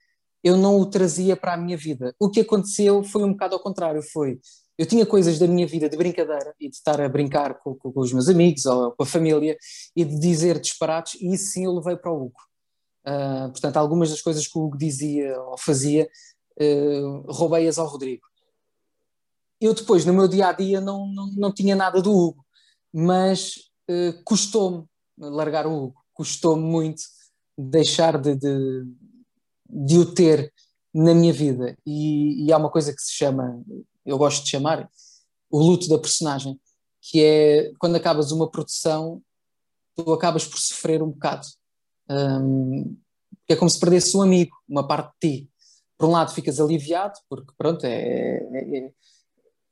[0.44, 2.14] eu não o trazia para a minha vida.
[2.18, 4.40] O que aconteceu foi um bocado ao contrário, foi
[4.78, 7.92] eu tinha coisas da minha vida de brincadeira e de estar a brincar com, com,
[7.92, 9.56] com os meus amigos ou com a família
[9.94, 12.40] e de dizer disparates e isso sim eu levei para o Hugo.
[13.06, 16.08] Uh, portanto, algumas das coisas que o Hugo dizia ou fazia,
[16.60, 18.22] uh, roubei-as ao Rodrigo.
[19.60, 22.44] Eu depois, no meu dia-a-dia, -dia, não, não, não tinha nada do Hugo
[22.92, 23.54] mas
[23.88, 24.84] uh, custou-me
[25.16, 27.02] largar o Hugo, custou-me muito
[27.56, 28.84] deixar de, de,
[29.68, 30.52] de, o ter
[30.92, 31.76] na minha vida.
[31.86, 33.62] E, e há uma coisa que se chama,
[34.04, 34.88] eu gosto de chamar,
[35.50, 36.58] o luto da personagem,
[37.00, 39.22] que é quando acabas uma produção,
[39.94, 41.46] tu acabas por sofrer um bocado.
[42.08, 42.96] Um,
[43.48, 45.50] é como se perdesse um amigo, uma parte de ti.
[45.98, 48.92] Por um lado ficas aliviado, porque pronto, é, é,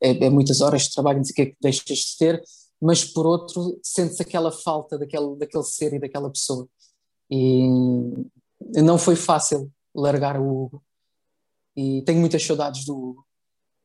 [0.02, 2.42] é, é muitas horas de trabalho, não sei o que é que deixas de ter,
[2.80, 6.66] mas por outro sentes aquela falta daquele, daquele ser e daquela pessoa.
[7.30, 7.68] E
[8.82, 10.82] não foi fácil largar o Hugo.
[11.76, 13.26] E tenho muitas saudades do Hugo.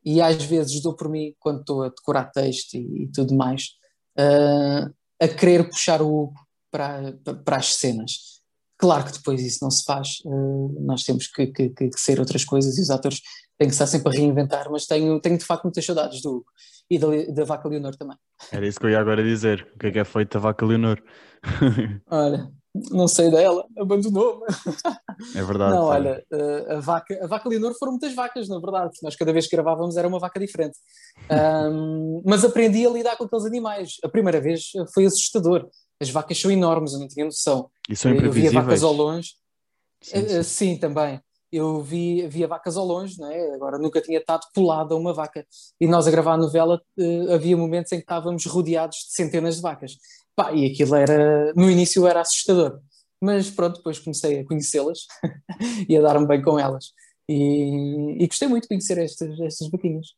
[0.04, 3.70] E às vezes dou por mim, quando estou a decorar texto e, e tudo mais,
[4.18, 6.34] uh, a querer puxar o Hugo
[6.70, 7.12] para,
[7.44, 8.40] para as cenas.
[8.78, 12.44] Claro que depois isso não se faz, uh, nós temos que, que, que, ser outras
[12.44, 13.20] coisas e os atores
[13.58, 16.46] têm que estar sempre a reinventar, mas tenho, tenho de facto muitas saudades do Hugo
[16.90, 18.16] e da, da Vaca Leonor também.
[18.52, 19.66] Era isso que eu ia agora dizer.
[19.74, 21.02] O que é que é feito da Vaca Leonor?
[22.10, 22.50] olha,
[22.90, 24.44] não sei dela, abandonou-me.
[25.34, 25.74] É verdade.
[25.74, 28.92] Não, olha, eh, a vaca, a vaca Leonor foram muitas vacas, na verdade.
[29.02, 30.78] Nós cada vez que gravávamos era uma vaca diferente.
[31.30, 33.96] Um, mas aprendi a lidar com aqueles animais.
[34.04, 35.68] A primeira vez foi assustador.
[36.00, 37.70] As vacas são enormes, eu não tinha noção.
[37.88, 38.52] E são imprevisíveis.
[38.52, 39.30] Eu via vacas ao longe.
[40.02, 40.38] Sim, sim.
[40.38, 43.54] Uh, sim também eu vi, via vacas ao longe, não é?
[43.54, 45.46] agora nunca tinha estado colado a uma vaca.
[45.80, 49.56] E nós a gravar a novela uh, havia momentos em que estávamos rodeados de centenas
[49.56, 49.96] de vacas.
[50.34, 52.80] Pá, e aquilo era, no início era assustador,
[53.20, 55.06] mas pronto, depois comecei a conhecê-las
[55.88, 56.92] e a dar-me bem com elas.
[57.28, 60.08] E, e, gostei muito de conhecer estas, estas vaquinhas.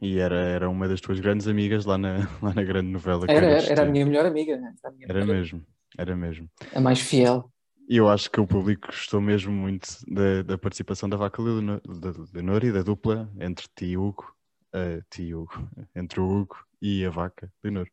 [0.00, 3.26] E era, era uma das tuas grandes amigas lá na, lá na grande novela.
[3.28, 4.56] Era, era, era a minha melhor amiga.
[4.56, 4.74] Né?
[4.82, 5.66] Era, minha era melhor mesmo,
[5.98, 6.50] era mesmo.
[6.74, 7.49] A mais fiel.
[7.90, 12.64] E eu acho que o público gostou mesmo muito da, da participação da Vaca Leonor
[12.64, 14.32] e da dupla entre ti e Hugo,
[14.72, 17.88] uh, ti e Hugo, entre o Hugo e a Vaca Leonor.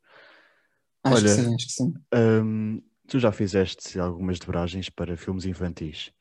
[1.04, 1.94] Acho Olha, que sim, acho que sim.
[2.14, 6.14] Um, tu já fizeste algumas dobragens para filmes infantis.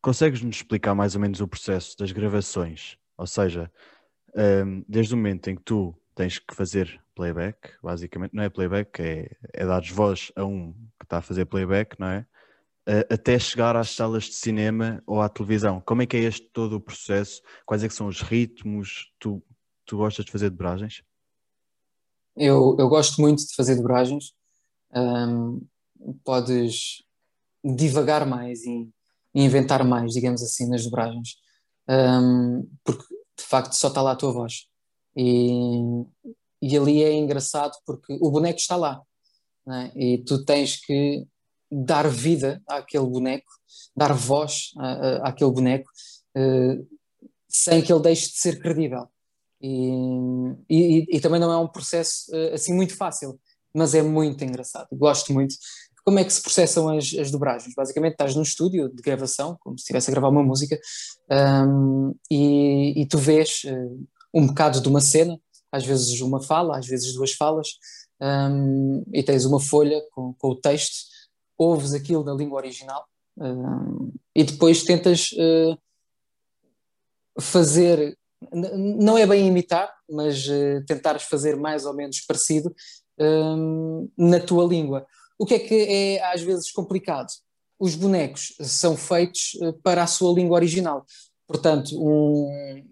[0.00, 2.96] Consegues-nos explicar mais ou menos o processo das gravações?
[3.18, 3.70] Ou seja,
[4.34, 9.02] um, desde o momento em que tu tens que fazer playback, basicamente, não é playback,
[9.02, 12.26] é, é dar voz a um que está a fazer playback, não é?
[13.08, 15.80] Até chegar às salas de cinema ou à televisão.
[15.80, 17.40] Como é que é este todo o processo?
[17.64, 19.12] Quais é que são os ritmos?
[19.18, 19.42] Tu,
[19.84, 21.02] tu gostas de fazer dobragens?
[22.36, 24.34] Eu, eu gosto muito de fazer dobragens.
[24.94, 25.64] Um,
[26.24, 27.04] podes
[27.64, 28.90] divagar mais e
[29.34, 31.36] e inventar mais, digamos assim, nas dobragens.
[31.88, 33.04] Um, porque
[33.36, 34.66] de facto só está lá a tua voz.
[35.16, 35.80] E,
[36.60, 39.02] e ali é engraçado porque o boneco está lá.
[39.68, 39.92] É?
[39.96, 41.26] E tu tens que
[41.72, 43.50] dar vida àquele boneco,
[43.96, 45.88] dar voz à, à, àquele boneco,
[46.36, 46.86] uh,
[47.48, 49.06] sem que ele deixe de ser credível.
[49.60, 49.90] E,
[50.68, 53.38] e, e, também não é um processo uh, assim muito fácil,
[53.74, 54.88] mas é muito engraçado.
[54.92, 55.54] Gosto muito
[56.04, 57.74] como é que se processam as, as dobragens?
[57.74, 60.78] Basicamente, estás num estúdio de gravação, como se estivesse a gravar uma música,
[61.30, 65.38] um, e, e, tu vês uh, um bocado de uma cena,
[65.70, 67.68] às vezes uma fala, às vezes duas falas,
[68.20, 71.06] um, e tens uma folha com, com, o texto,
[71.62, 75.78] ouves aquilo na língua original, um, e depois tentas uh,
[77.40, 78.16] fazer,
[78.52, 82.74] não é bem imitar, mas uh, tentares fazer mais ou menos parecido
[84.18, 85.06] na tua língua.
[85.38, 87.28] O que é que é às vezes complicado?
[87.78, 91.04] Os bonecos são feitos para a sua língua original.
[91.46, 92.84] Portanto, um,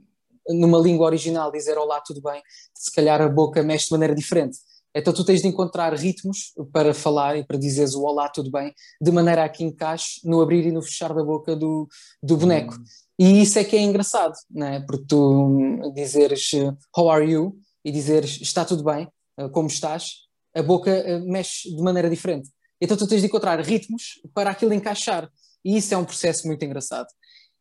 [0.48, 2.42] numa língua original dizer olá, tudo bem,
[2.74, 4.58] se calhar a boca mexe de maneira diferente.
[4.94, 8.74] Então tu tens de encontrar ritmos para falar e para dizeres o olá, tudo bem,
[9.00, 11.88] de maneira a que encaixe no abrir e no fechar da boca do,
[12.22, 12.74] do boneco.
[12.74, 12.84] Hum.
[13.18, 14.80] E isso é que é engraçado, né?
[14.86, 16.50] porque tu dizeres
[16.96, 21.74] how are you e dizeres está tudo bem, eh, como estás, a boca uh, mexe
[21.74, 22.48] de maneira diferente.
[22.80, 25.30] Então tu tens de encontrar ritmos para aquilo encaixar.
[25.64, 27.08] E isso é um processo muito engraçado.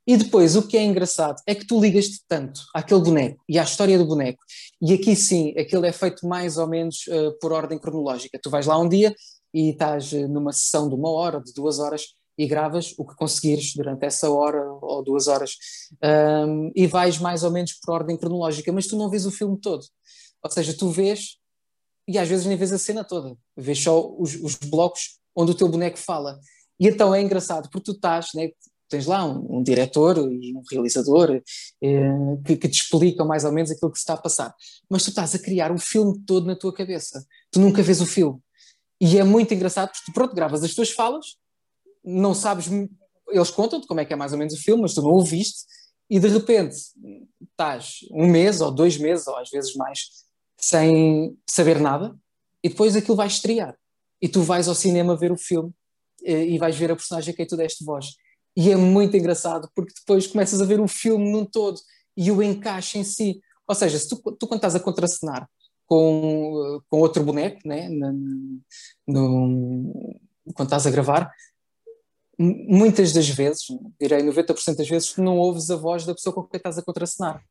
[0.10, 3.64] E depois, o que é engraçado é que tu ligas-te tanto àquele boneco e à
[3.64, 4.44] história do boneco.
[4.82, 8.40] E aqui sim, aquilo é feito mais ou menos uh, por ordem cronológica.
[8.42, 9.16] Tu vais lá um dia
[9.54, 13.16] e estás uh, numa sessão de uma hora, de duas horas, e gravas o que
[13.16, 15.52] conseguires durante essa hora ou duas horas.
[16.04, 19.60] Um, e vais mais ou menos por ordem cronológica, mas tu não vês o filme
[19.62, 19.86] todo.
[20.44, 21.38] Ou seja, tu vês
[22.08, 25.56] e às vezes nem vês a cena toda, vês só os, os blocos onde o
[25.56, 26.40] teu boneco fala.
[26.80, 28.50] E então é engraçado, porque tu estás, né,
[28.90, 31.42] tens lá um, um diretor e um realizador
[31.82, 32.12] eh,
[32.46, 34.54] que, que, te explicam mais ou menos aquilo que se está a passar.
[34.90, 37.26] Mas tu estás a criar um filme todo na tua cabeça.
[37.52, 38.40] Tu nunca vês o filme.
[39.00, 41.38] E é muito engraçado porque tu, pronto, gravas as tuas falas,
[42.04, 42.68] não sabes,
[43.30, 45.24] eles contam-te como é que é mais ou menos o filme, mas tu não o
[45.24, 45.66] viste,
[46.10, 46.76] e de repente
[47.52, 50.00] estás um mês ou dois meses, ou às vezes mais,
[50.58, 52.16] sem saber nada,
[52.64, 53.78] e depois aquilo vai estrear.
[54.22, 55.72] E tu vais ao cinema ver o filme
[56.24, 58.08] eh, e vais ver a personagem a quem tu deste voz.
[58.56, 61.80] E é muito engraçado porque depois começas a ver o filme num todo
[62.16, 63.42] e o encaixe em si.
[63.68, 65.48] Ou seja, se tu, tu quando estás a contracenar
[65.86, 68.62] com, com outro boneco, né, no,
[69.08, 70.20] no,
[70.54, 71.32] quando estás a gravar,
[72.38, 73.66] muitas das vezes,
[74.00, 76.84] direi 90% das vezes, tu não ouves a voz da pessoa com quem estás a
[76.84, 77.44] contracenar.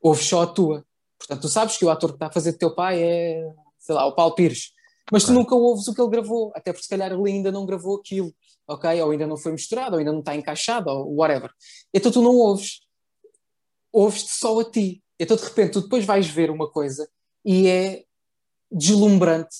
[0.00, 0.84] Ouves só a tua.
[1.18, 3.94] Portanto, tu sabes que o ator que está a fazer de teu pai é, sei
[3.94, 4.72] lá, o Paulo Pires,
[5.10, 7.66] mas tu nunca ouves o que ele gravou, até porque se calhar ele ainda não
[7.66, 8.32] gravou aquilo,
[8.68, 9.02] ok?
[9.02, 11.50] Ou ainda não foi misturado, ou ainda não está encaixado, ou whatever.
[11.92, 12.80] Então tu não ouves,
[13.92, 15.02] ouves-te só a ti.
[15.18, 17.08] Então de repente tu depois vais ver uma coisa
[17.44, 18.04] e é
[18.70, 19.56] deslumbrante,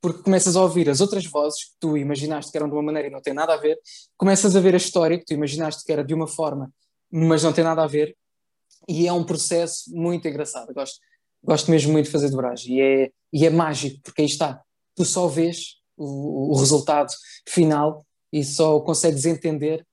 [0.00, 3.08] porque começas a ouvir as outras vozes que tu imaginaste que eram de uma maneira
[3.08, 3.78] e não tem nada a ver,
[4.16, 6.72] começas a ver a história que tu imaginaste que era de uma forma,
[7.10, 8.16] mas não tem nada a ver,
[8.88, 10.72] e é um processo muito engraçado.
[10.72, 10.98] Gosto,
[11.42, 14.62] gosto mesmo muito de fazer dobragem e é, e é mágico, porque aí está,
[14.94, 17.12] tu só vês o, o resultado
[17.48, 19.86] final e só consegues entender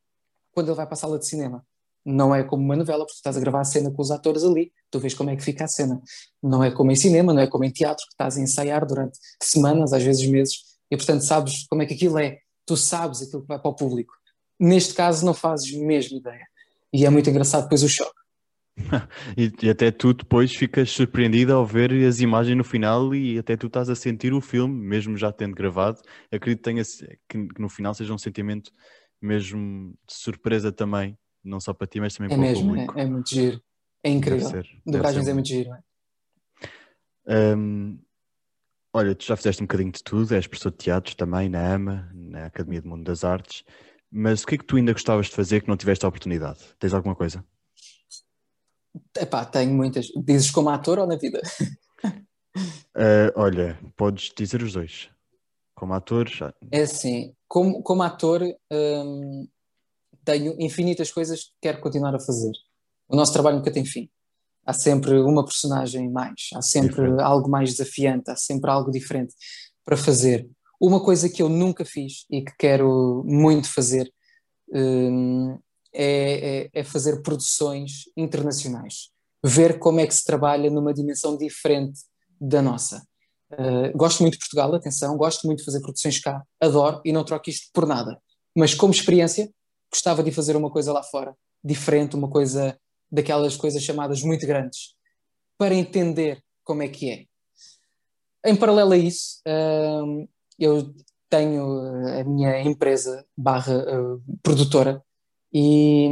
[0.51, 1.65] quando ele vai para a sala de cinema.
[2.05, 4.43] Não é como uma novela, porque tu estás a gravar a cena com os atores
[4.43, 6.01] ali, tu vês como é que fica a cena.
[6.41, 9.19] Não é como em cinema, não é como em teatro, que estás a ensaiar durante
[9.41, 12.39] semanas, às vezes meses, e portanto sabes como é que aquilo é.
[12.65, 14.13] Tu sabes aquilo que vai para o público.
[14.59, 16.47] Neste caso, não fazes mesmo ideia.
[16.91, 18.17] E é muito engraçado depois o choque.
[19.35, 23.57] e, e, até tu depois ficas surpreendido ao ver as imagens no final e até
[23.57, 25.99] tu estás a sentir o filme, mesmo já tendo gravado.
[26.31, 26.83] Acredito que, tenha,
[27.27, 28.71] que, que no final seja um sentimento
[29.21, 32.99] mesmo de surpresa também, não só para ti, mas também é para mesmo, o público.
[32.99, 33.61] É, é muito giro,
[34.03, 34.63] é incrível.
[34.85, 35.71] Dobragens é muito giro.
[37.25, 37.55] É?
[37.55, 37.99] Um,
[38.93, 42.11] olha, tu já fizeste um bocadinho de tudo, és professor de teatro também na AMA,
[42.13, 43.63] na Academia do Mundo das Artes,
[44.11, 46.59] mas o que é que tu ainda gostavas de fazer que não tiveste a oportunidade?
[46.79, 47.43] Tens alguma coisa?
[49.17, 50.07] Epá, tenho muitas.
[50.25, 51.41] Dizes como ator ou na vida?
[52.95, 55.09] Uh, olha, podes dizer os dois.
[55.75, 56.53] Como ator, já.
[56.71, 59.47] É assim, como, como ator, um,
[60.25, 62.51] tenho infinitas coisas que quero continuar a fazer.
[63.07, 64.09] O nosso trabalho nunca tem fim.
[64.65, 67.21] Há sempre uma personagem mais, há sempre diferente.
[67.21, 69.33] algo mais desafiante, há sempre algo diferente
[69.85, 70.49] para fazer.
[70.81, 74.11] Uma coisa que eu nunca fiz e que quero muito fazer
[74.73, 75.57] um,
[75.99, 79.09] é, é, é fazer produções internacionais.
[79.43, 81.99] Ver como é que se trabalha numa dimensão diferente
[82.39, 83.03] da nossa.
[83.51, 87.23] Uh, gosto muito de Portugal, atenção, gosto muito de fazer produções cá, adoro e não
[87.23, 88.21] troco isto por nada.
[88.55, 89.49] Mas como experiência,
[89.91, 92.77] gostava de fazer uma coisa lá fora, diferente, uma coisa
[93.11, 94.95] daquelas coisas chamadas muito grandes,
[95.57, 97.25] para entender como é que é.
[98.45, 100.27] Em paralelo a isso, uh,
[100.59, 100.93] eu
[101.29, 101.63] tenho
[102.19, 105.01] a minha empresa barra uh, produtora
[105.53, 106.09] e,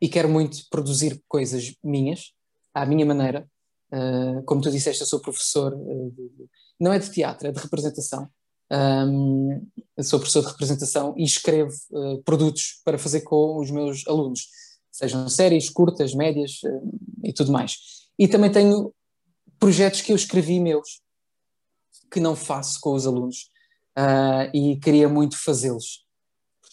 [0.00, 2.32] e quero muito produzir coisas minhas,
[2.72, 3.48] à minha maneira,
[3.94, 6.48] Uh, como tu disseste, eu sou professor, uh, de,
[6.80, 8.28] não é de teatro, é de representação.
[8.72, 9.64] Um,
[10.02, 14.48] sou professor de representação e escrevo uh, produtos para fazer com os meus alunos,
[14.90, 16.60] sejam séries, curtas, médias
[17.22, 17.76] e tudo mais.
[18.18, 18.92] E também tenho
[19.60, 21.00] projetos que eu escrevi meus,
[22.10, 23.50] que não faço com os alunos
[24.52, 26.03] e queria muito fazê-los.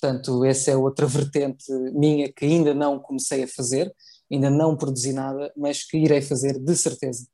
[0.02, 3.94] Portanto, essa é outra vertente minha que ainda não comecei a fazer,
[4.32, 7.28] ainda não produzi nada, mas que irei fazer de certeza.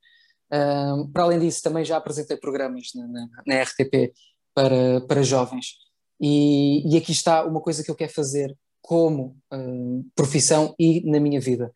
[0.52, 4.14] Um, para além disso, também já apresentei programas na, na, na RTP
[4.54, 5.76] para, para jovens.
[6.20, 11.22] E, e, aqui está uma coisa que eu quero fazer como um, profissão e na
[11.22, 11.72] minha vida.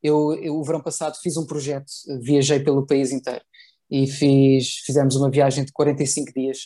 [0.00, 3.44] Eu, eu, o verão passado, fiz um projeto, viajei pelo país inteiro
[3.90, 6.58] e fiz, fizemos uma viagem de 45 dias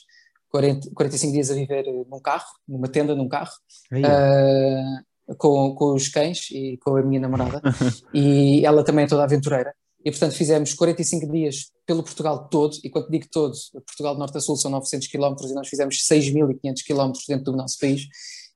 [0.50, 3.52] 40, 45 dias a viver num carro, numa tenda num carro,
[3.92, 7.62] uh, com, com os cães e com a minha namorada,
[8.12, 9.74] e ela também é toda aventureira.
[10.04, 13.52] E portanto fizemos 45 dias pelo Portugal todo, e quando digo todo,
[13.86, 17.56] Portugal de Norte a Sul são 900 km e nós fizemos 6.500 km dentro do
[17.56, 18.06] nosso país,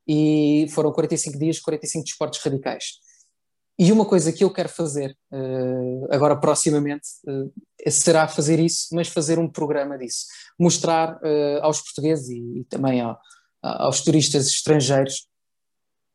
[0.06, 2.84] e foram 45 dias, 45 desportos radicais.
[3.78, 7.52] E uma coisa que eu quero fazer uh, agora proximamente uh,
[7.90, 10.26] será fazer isso, mas fazer um programa disso.
[10.58, 13.18] Mostrar uh, aos portugueses e, e também ao,
[13.62, 15.26] aos turistas estrangeiros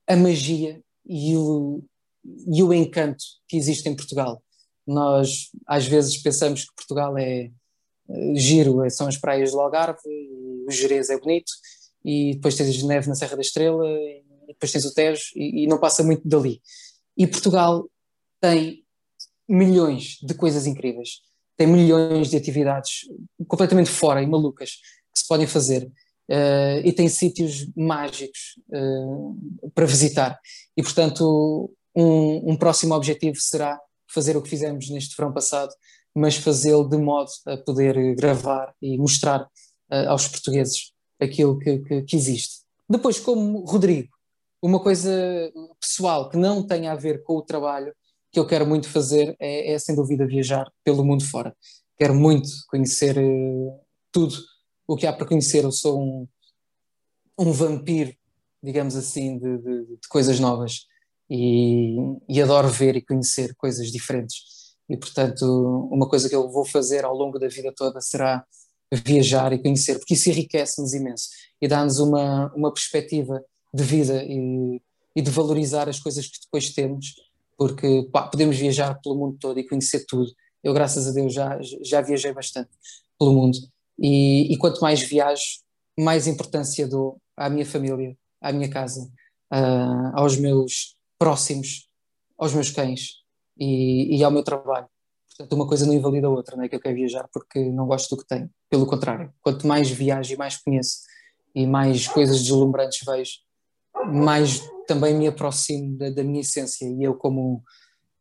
[0.07, 1.83] a magia e o,
[2.47, 4.41] e o encanto que existe em Portugal.
[4.87, 7.51] Nós às vezes pensamos que Portugal é
[8.35, 9.99] giro, são as praias do Algarve,
[10.67, 11.51] o Jerez é bonito,
[12.03, 15.67] e depois tens neve na Serra da Estrela, e depois tens o Tejo, e, e
[15.67, 16.61] não passa muito dali.
[17.19, 17.85] E Portugal
[18.39, 18.85] tem
[19.47, 21.19] milhões de coisas incríveis,
[21.57, 23.01] tem milhões de atividades
[23.45, 24.77] completamente fora e malucas
[25.11, 30.39] que se podem fazer uh, e tem sítios mágicos uh, para visitar.
[30.77, 33.77] E, portanto, um, um, próximo objetivo será
[34.07, 35.73] fazer o que fizemos neste verão passado,
[36.15, 42.01] mas fazê-lo de modo a poder gravar e mostrar uh, aos portugueses aquilo que, que,
[42.03, 42.59] que existe.
[42.89, 44.09] Depois, como Rodrigo,
[44.61, 45.11] uma coisa
[45.79, 47.93] pessoal que não tem a ver com o trabalho
[48.31, 51.55] que eu quero muito fazer é, é sem dúvida viajar pelo mundo fora.
[51.97, 53.79] Quero muito conhecer uh,
[54.11, 54.35] tudo
[54.87, 55.63] o que há para conhecer.
[55.63, 56.27] Eu sou um,
[57.37, 58.13] um vampiro,
[58.61, 60.85] digamos assim, de, de, de coisas novas
[61.29, 61.95] e,
[62.27, 64.75] e, adoro ver e conhecer coisas diferentes.
[64.89, 65.43] E, portanto,
[65.91, 68.43] uma coisa que eu vou fazer ao longo da vida toda será
[68.91, 71.29] viajar e conhecer, porque isso enriquece-nos imenso
[71.61, 73.43] e dá-nos uma, uma perspectiva
[73.73, 74.81] de vida e,
[75.15, 77.15] e, de valorizar as coisas que depois temos,
[77.57, 80.31] porque pá, podemos viajar pelo mundo todo e conhecer tudo.
[80.63, 82.69] Eu, graças a Deus, já, já viajei bastante
[83.17, 83.57] pelo mundo
[83.97, 85.59] e, e quanto mais viajo,
[85.97, 89.09] mais importância dou à minha família, à minha casa,
[89.53, 91.89] uh, aos meus próximos,
[92.37, 93.17] aos meus cães
[93.57, 94.87] e, e, ao meu trabalho.
[95.27, 97.85] Portanto, uma coisa não invalida a outra, não é que eu quero viajar porque não
[97.85, 98.49] gosto do que tenho.
[98.69, 100.99] Pelo contrário, quanto mais viajo e mais conheço
[101.53, 103.39] e mais coisas deslumbrantes vejo,
[104.05, 106.85] mais também me aproximo da, da minha essência.
[106.85, 107.63] E eu, como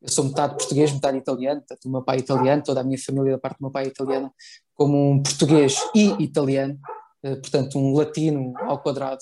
[0.03, 2.99] eu sou metade português, metade italiano, portanto, o meu pai é italiano, toda a minha
[2.99, 4.33] família da parte do meu pai é italiana,
[4.75, 6.79] como um português e italiano,
[7.23, 9.19] eh, portanto, um latino ao quadrado,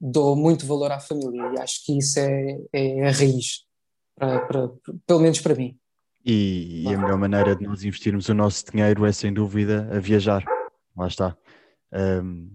[0.00, 3.64] dou muito valor à família e acho que isso é, é a raiz,
[4.16, 4.70] para, para,
[5.06, 5.76] pelo menos para mim.
[6.24, 9.98] E, e, a melhor maneira de nós investirmos o nosso dinheiro é sem dúvida a
[9.98, 10.44] viajar.
[10.96, 11.36] Lá está.
[11.92, 12.50] Um,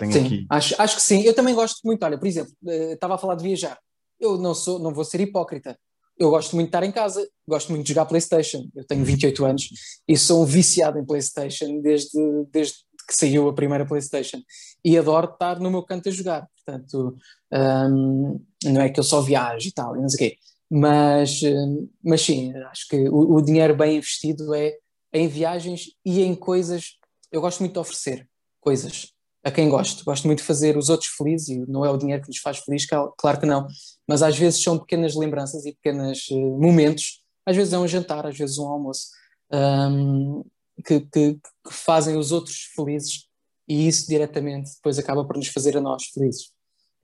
[0.00, 0.46] sim, aqui...
[0.50, 1.22] acho, acho que sim.
[1.22, 2.02] Eu também gosto muito.
[2.04, 3.78] Olha, por exemplo, eh, estava a falar de viajar.
[4.20, 5.78] Eu não sou, não vou ser hipócrita
[6.18, 8.68] eu gosto muito de estar em casa, gosto muito de jogar PlayStation.
[8.74, 9.68] Eu tenho 28 anos
[10.06, 12.18] e sou um viciado em PlayStation desde,
[12.50, 12.74] desde
[13.06, 14.42] que saiu a primeira PlayStation
[14.84, 16.48] e adoro estar no meu canto a jogar.
[16.56, 17.16] Portanto,
[17.52, 20.38] um, não é que eu só viajo e tal, não sei o quê,
[20.68, 24.76] mas, hum, mas sim, acho que o, o dinheiro bem investido é
[25.12, 26.98] em viagens e em coisas.
[27.30, 28.28] Eu gosto muito de oferecer
[28.60, 29.12] coisas.
[29.44, 30.04] A quem gosto.
[30.04, 32.58] Gosto muito de fazer os outros felizes e não é o dinheiro que nos faz
[32.58, 33.66] feliz, claro que não,
[34.06, 37.22] mas às vezes são pequenas lembranças e pequenos uh, momentos.
[37.46, 39.08] Às vezes é um jantar, às vezes um almoço,
[39.52, 40.44] um,
[40.84, 43.26] que, que, que, fazem os outros felizes
[43.66, 46.52] e isso diretamente depois acaba por nos fazer a nós felizes.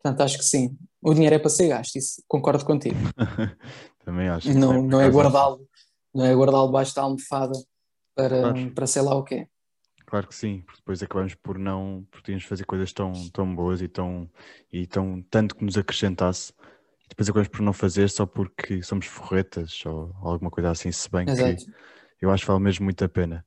[0.02, 0.76] Portanto, acho que sim.
[1.00, 2.96] O dinheiro é para ser gasto, isso concordo contigo.
[4.04, 4.52] Também acho.
[4.52, 5.66] Não, não é guardá-lo,
[6.14, 7.58] não é guardá-lo debaixo da almofada
[8.14, 8.70] para, claro.
[8.72, 9.48] para sei lá o quê.
[10.14, 13.82] Claro que sim, porque depois acabamos por não, por termos fazer coisas tão, tão boas
[13.82, 14.30] e tão,
[14.72, 16.52] e tão tanto que nos acrescentasse,
[17.04, 21.10] e depois acabamos por não fazer só porque somos forretas ou alguma coisa assim, se
[21.10, 21.64] bem Exato.
[22.16, 23.44] que eu acho que vale mesmo muito a pena.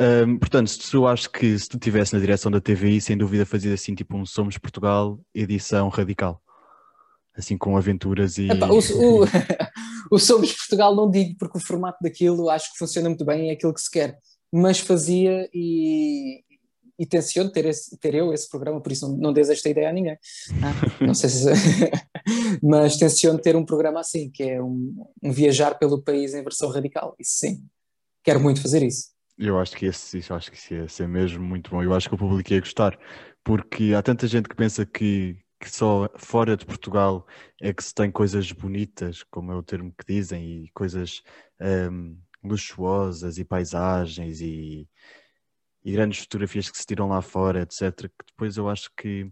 [0.00, 3.44] Um, portanto, se tu acho que se tu estivesse na direção da TVI, sem dúvida
[3.44, 6.40] fazia assim tipo um Somos Portugal edição radical.
[7.36, 8.48] Assim com aventuras e.
[8.48, 9.24] Epá, o, o,
[10.14, 13.54] o Somos Portugal não digo porque o formato daquilo acho que funciona muito bem, é
[13.54, 14.20] aquilo que se quer
[14.52, 16.42] mas fazia e,
[16.98, 19.90] e tenciono ter, esse, ter eu esse programa, por isso não, não desejo esta ideia
[19.90, 20.18] a ninguém.
[20.62, 21.44] Ah, não sei se.
[22.62, 26.70] mas tenciono ter um programa assim, que é um, um, viajar pelo país em versão
[26.70, 27.14] radical.
[27.18, 27.64] Isso sim,
[28.24, 29.10] quero muito fazer isso.
[29.38, 31.82] Eu acho que esse, isso acho que isso ia ser mesmo muito bom.
[31.82, 32.98] Eu acho que o público ia gostar,
[33.44, 37.26] porque há tanta gente que pensa que, que só fora de Portugal
[37.60, 41.22] é que se tem coisas bonitas, como é o termo que dizem, e coisas.
[41.60, 42.16] Um,
[42.46, 44.88] luxuosas e paisagens e,
[45.84, 47.92] e grandes fotografias que se tiram lá fora, etc.
[48.08, 49.30] Que depois eu acho que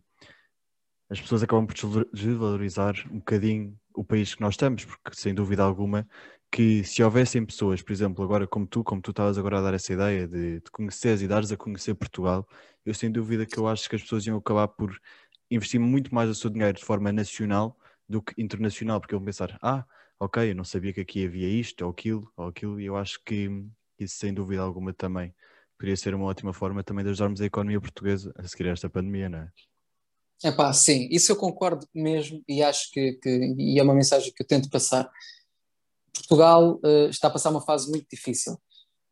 [1.11, 1.75] as pessoas acabam por
[2.13, 6.07] desvalorizar um bocadinho o país que nós estamos, porque sem dúvida alguma
[6.51, 9.75] que se houvessem pessoas, por exemplo, agora como tu, como tu estavas agora a dar
[9.75, 12.49] essa ideia de, de conheceres e dares a conhecer Portugal,
[12.87, 14.97] eu sem dúvida que eu acho que as pessoas iam acabar por
[15.51, 17.77] investir muito mais o seu dinheiro de forma nacional
[18.09, 19.85] do que internacional, porque iam pensar, ah,
[20.19, 23.23] ok, eu não sabia que aqui havia isto ou aquilo ou aquilo, e eu acho
[23.25, 23.49] que
[23.99, 25.35] isso sem dúvida alguma também
[25.79, 29.29] poderia ser uma ótima forma também de ajudarmos a economia portuguesa a seguir esta pandemia,
[29.29, 29.49] não é?
[30.43, 34.33] É pá, sim, isso eu concordo mesmo e acho que, que e é uma mensagem
[34.33, 35.11] que eu tento passar.
[36.13, 38.59] Portugal uh, está a passar uma fase muito difícil.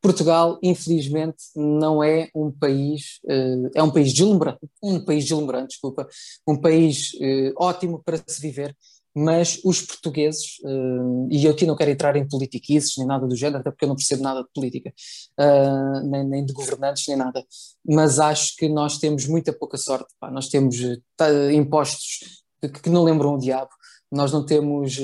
[0.00, 6.09] Portugal, infelizmente, não é um país, uh, é um país deslumbrante, um país deslumbrante, desculpa,
[6.46, 8.76] um país uh, ótimo para se viver,
[9.15, 13.37] mas os portugueses, uh, e eu aqui não quero entrar em politiquices nem nada do
[13.37, 14.93] género, até porque eu não percebo nada de política,
[15.39, 17.45] uh, nem, nem, de governantes, nem nada,
[17.87, 20.31] mas acho que nós temos muita pouca sorte, pá.
[20.31, 23.71] nós temos uh, impostos que, que, não lembram o diabo,
[24.11, 24.99] nós não temos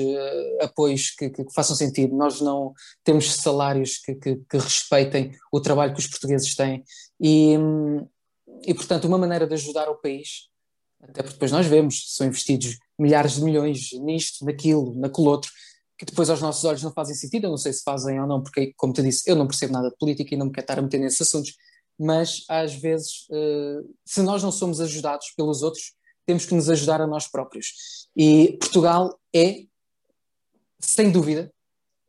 [0.61, 5.99] apoios que, que, façam sentido, nós não temos salários que, que, respeitem o trabalho que
[5.99, 6.83] os portugueses têm,
[7.19, 7.55] e,
[8.67, 10.49] e portanto uma maneira de ajudar o país
[11.01, 15.51] até porque depois nós vemos, são investidos milhares de milhões nisto, naquilo, naquele outro,
[15.97, 18.41] que depois aos nossos olhos não fazem sentido, eu não sei se fazem ou não,
[18.41, 20.79] porque, como te disse, eu não percebo nada de política e não me quero estar
[20.79, 21.55] a meter nesses assuntos,
[21.99, 25.93] mas às vezes, uh, se nós não somos ajudados pelos outros,
[26.25, 28.07] temos que nos ajudar a nós próprios.
[28.15, 29.65] E Portugal é,
[30.79, 31.51] sem dúvida,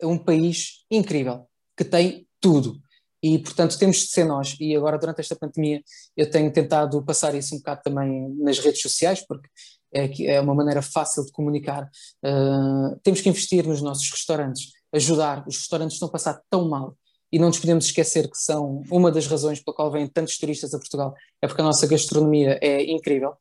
[0.03, 2.81] um país incrível, que tem tudo.
[3.23, 4.57] E, portanto, temos de ser nós.
[4.59, 5.83] E agora, durante esta pandemia,
[6.17, 9.49] eu tenho tentado passar isso um bocado também nas redes sociais, porque
[9.93, 11.89] é, é uma maneira fácil de comunicar.
[12.25, 15.45] Uh, temos que investir nos nossos restaurantes, ajudar.
[15.47, 16.97] Os restaurantes estão a passar tão mal
[17.33, 20.75] e não nos podemos esquecer que são uma das razões pela qual vêm tantos turistas
[20.75, 23.35] a Portugal, é porque a nossa gastronomia é incrível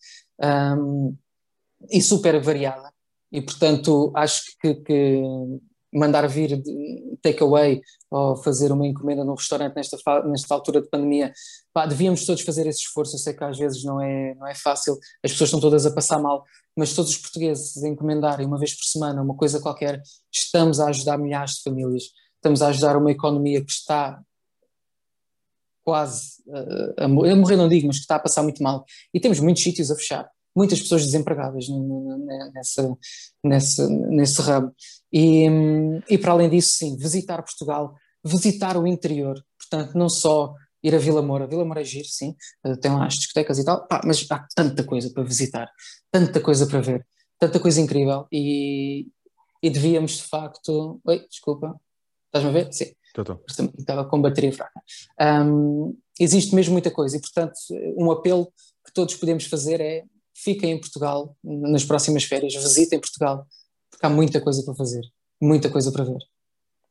[0.77, 1.15] um,
[1.89, 2.93] e super variada.
[3.31, 5.23] E, portanto, acho que, que
[5.93, 6.61] mandar vir
[7.21, 11.33] takeaway ou fazer uma encomenda num restaurante nesta, nesta altura de pandemia,
[11.73, 13.15] pá, devíamos todos fazer esse esforço.
[13.15, 15.91] Eu sei que às vezes não é, não é fácil, as pessoas estão todas a
[15.91, 16.43] passar mal,
[16.75, 21.17] mas todos os portugueses encomendarem uma vez por semana uma coisa qualquer, estamos a ajudar
[21.17, 22.03] milhares de famílias,
[22.35, 24.21] estamos a ajudar uma economia que está
[25.83, 26.33] quase
[26.97, 28.85] a, a morrer, não digo, mas que está a passar muito mal.
[29.13, 30.29] E temos muitos sítios a fechar
[30.59, 31.67] muitas pessoas desempregadas
[32.53, 32.97] nessa,
[33.41, 34.75] nessa, nesse ramo.
[35.11, 35.47] E,
[36.09, 40.53] e para além disso, sim, visitar Portugal, visitar o interior, portanto, não só
[40.83, 42.35] ir a Vila Moura, Vila Moura é giro, sim,
[42.65, 45.71] eh, tem lá as discotecas e tal, pá, mas há tanta coisa para visitar,
[46.11, 47.07] tanta coisa para ver,
[47.37, 49.07] tanta coisa incrível e,
[49.63, 50.99] e devíamos de facto.
[51.05, 51.79] Oi, desculpa,
[52.27, 52.73] estás-me a ver?
[52.73, 52.91] Sim.
[53.77, 54.81] Estava com bateria fraca.
[55.19, 57.55] Um, existe mesmo muita coisa e, portanto,
[57.97, 58.51] um apelo
[58.85, 60.03] que todos podemos fazer é
[60.43, 63.45] fiquem em Portugal nas próximas férias, visitem Portugal,
[63.89, 65.01] porque há muita coisa para fazer,
[65.41, 66.19] muita coisa para ver.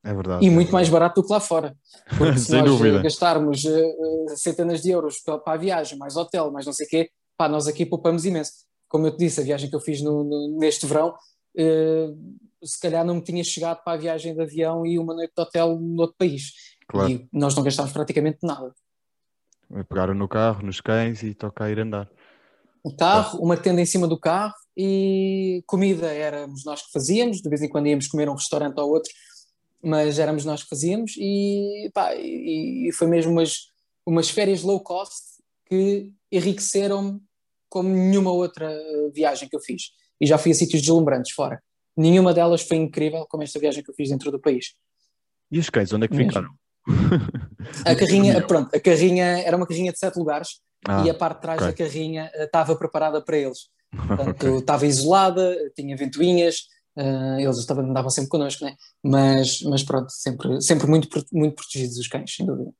[0.04, 0.44] É verdade.
[0.44, 0.72] E é muito verdade.
[0.72, 1.76] mais barato do que lá fora.
[2.16, 3.02] Porque se nós dúvida.
[3.02, 6.88] gastarmos uh, centenas de euros para, para, a viagem, mais hotel, mais não sei o
[6.88, 8.52] quê, pá, nós aqui poupamos imenso.
[8.88, 12.80] Como eu te disse, a viagem que eu fiz no, no, neste verão, uh, se
[12.80, 15.78] calhar não me tinha chegado para a viagem de avião e uma noite de hotel
[15.78, 16.52] no outro país.
[16.86, 17.10] Claro.
[17.10, 18.72] E nós não gastámos praticamente nada.
[19.88, 22.08] Pegaram no carro, nos cães e toca a ir andar.
[22.88, 27.48] O carro, uma tenda em cima do carro e comida éramos nós que fazíamos, de
[27.48, 29.12] vez em quando íamos comer um restaurante ou outro,
[29.82, 33.66] mas éramos nós que fazíamos e, pá, e, e foi mesmo umas,
[34.06, 37.20] umas férias low cost que enriqueceram-me
[37.68, 38.74] como nenhuma outra
[39.12, 39.90] viagem que eu fiz.
[40.18, 41.62] E já fui a sítios deslumbrantes fora.
[41.94, 44.72] Nenhuma delas foi incrível como esta viagem que eu fiz dentro do país.
[45.52, 46.30] E os cães, onde é que Mesmo.
[46.30, 46.54] ficaram?
[47.84, 51.36] A carrinha, pronto, a carrinha era uma carrinha de sete lugares ah, e a parte
[51.36, 51.70] de trás okay.
[51.70, 53.68] da carrinha eh, estava preparada para eles.
[53.90, 54.56] Portanto, okay.
[54.58, 56.66] estava isolada, tinha ventoinhas,
[56.96, 58.74] uh, eles estavam, andavam sempre connosco, né?
[59.02, 62.70] mas, mas pronto, sempre, sempre muito, muito protegidos os cães, sem dúvida.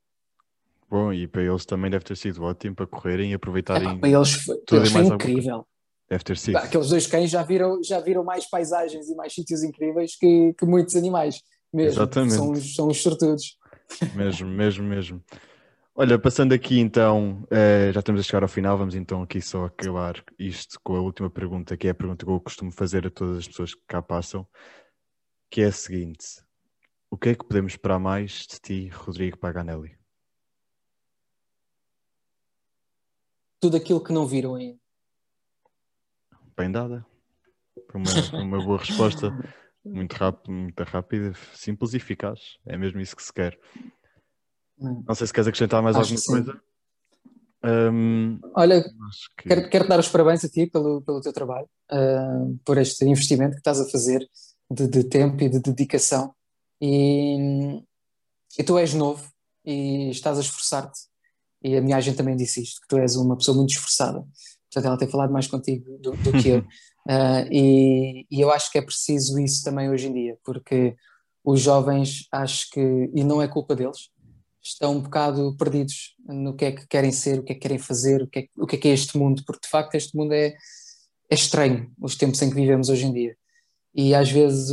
[0.89, 3.89] Bom, e para eles também deve ter sido ótimo para correrem e aproveitarem.
[3.89, 5.65] É, para eles foi, tudo eles foi incrível.
[6.09, 6.57] Deve ter sido.
[6.57, 10.65] aqueles dois cães já viram, já viram mais paisagens e mais sítios incríveis que, que
[10.65, 11.39] muitos animais.
[11.71, 12.01] Mesmo.
[12.01, 12.33] Exatamente.
[12.33, 13.55] São, são os sortudos.
[14.15, 15.23] Mesmo, mesmo, mesmo.
[16.01, 19.65] Olha, passando aqui então, eh, já estamos a chegar ao final, vamos então aqui só
[19.65, 23.09] acabar isto com a última pergunta, que é a pergunta que eu costumo fazer a
[23.09, 24.47] todas as pessoas que cá passam,
[25.51, 26.41] que é a seguinte:
[27.11, 29.99] O que é que podemos esperar mais de ti, Rodrigo Paganelli?
[33.59, 34.79] Tudo aquilo que não viram ainda.
[36.55, 37.05] Bem dada.
[37.93, 39.33] Uma, uma boa resposta.
[39.83, 42.57] Muito rápido, muito rápida, simples e eficaz.
[42.65, 43.59] É mesmo isso que se quer.
[44.79, 45.03] Hum.
[45.07, 46.61] Não sei se queres acrescentar mais Acho alguma coisa.
[47.61, 48.81] Um, Olha,
[49.37, 49.49] que...
[49.49, 53.51] quero, quero dar os parabéns a ti pelo, pelo teu trabalho, uh, por este investimento
[53.51, 54.25] que estás a fazer
[54.71, 56.33] de, de tempo e de dedicação.
[56.81, 57.81] E,
[58.57, 59.29] e, tu és novo
[59.65, 60.99] e estás a esforçar-te.
[61.61, 64.23] E a minha agente também disse isto, que tu és uma pessoa muito esforçada.
[64.71, 66.59] Portanto, ela tem falado mais contigo do, do que eu.
[66.59, 70.95] Uh, e, e, eu acho que é preciso isso também hoje em dia, porque
[71.43, 74.09] os jovens, acho que, e não é culpa deles,
[74.71, 77.77] estão um bocado perdidos no que é que querem ser, o que é que querem
[77.79, 80.15] fazer, o que é, o que, é, que é este mundo, porque de facto este
[80.15, 80.55] mundo é,
[81.29, 83.37] é estranho, os tempos em que vivemos hoje em dia.
[83.93, 84.71] E às vezes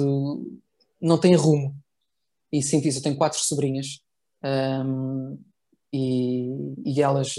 [1.01, 1.75] não tem rumo.
[2.53, 4.01] E sinto isso, eu tenho quatro sobrinhas
[4.45, 5.39] um,
[5.93, 7.35] e, e elas,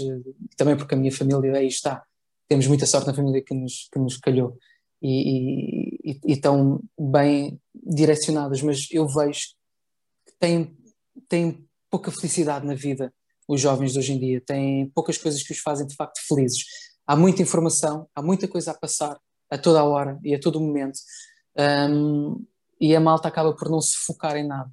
[0.56, 2.04] também porque a minha família aí está,
[2.48, 4.56] temos muita sorte na família que nos, que nos calhou
[5.00, 9.48] e, e, e estão bem direcionadas, mas eu vejo
[10.26, 10.76] que têm,
[11.28, 13.12] têm pouca felicidade na vida,
[13.46, 16.64] os jovens de hoje em dia, têm poucas coisas que os fazem de facto felizes.
[17.06, 19.18] Há muita informação, há muita coisa a passar
[19.50, 20.98] a toda a hora e a todo momento,
[21.90, 22.44] um,
[22.80, 24.70] e a malta acaba por não se focar em nada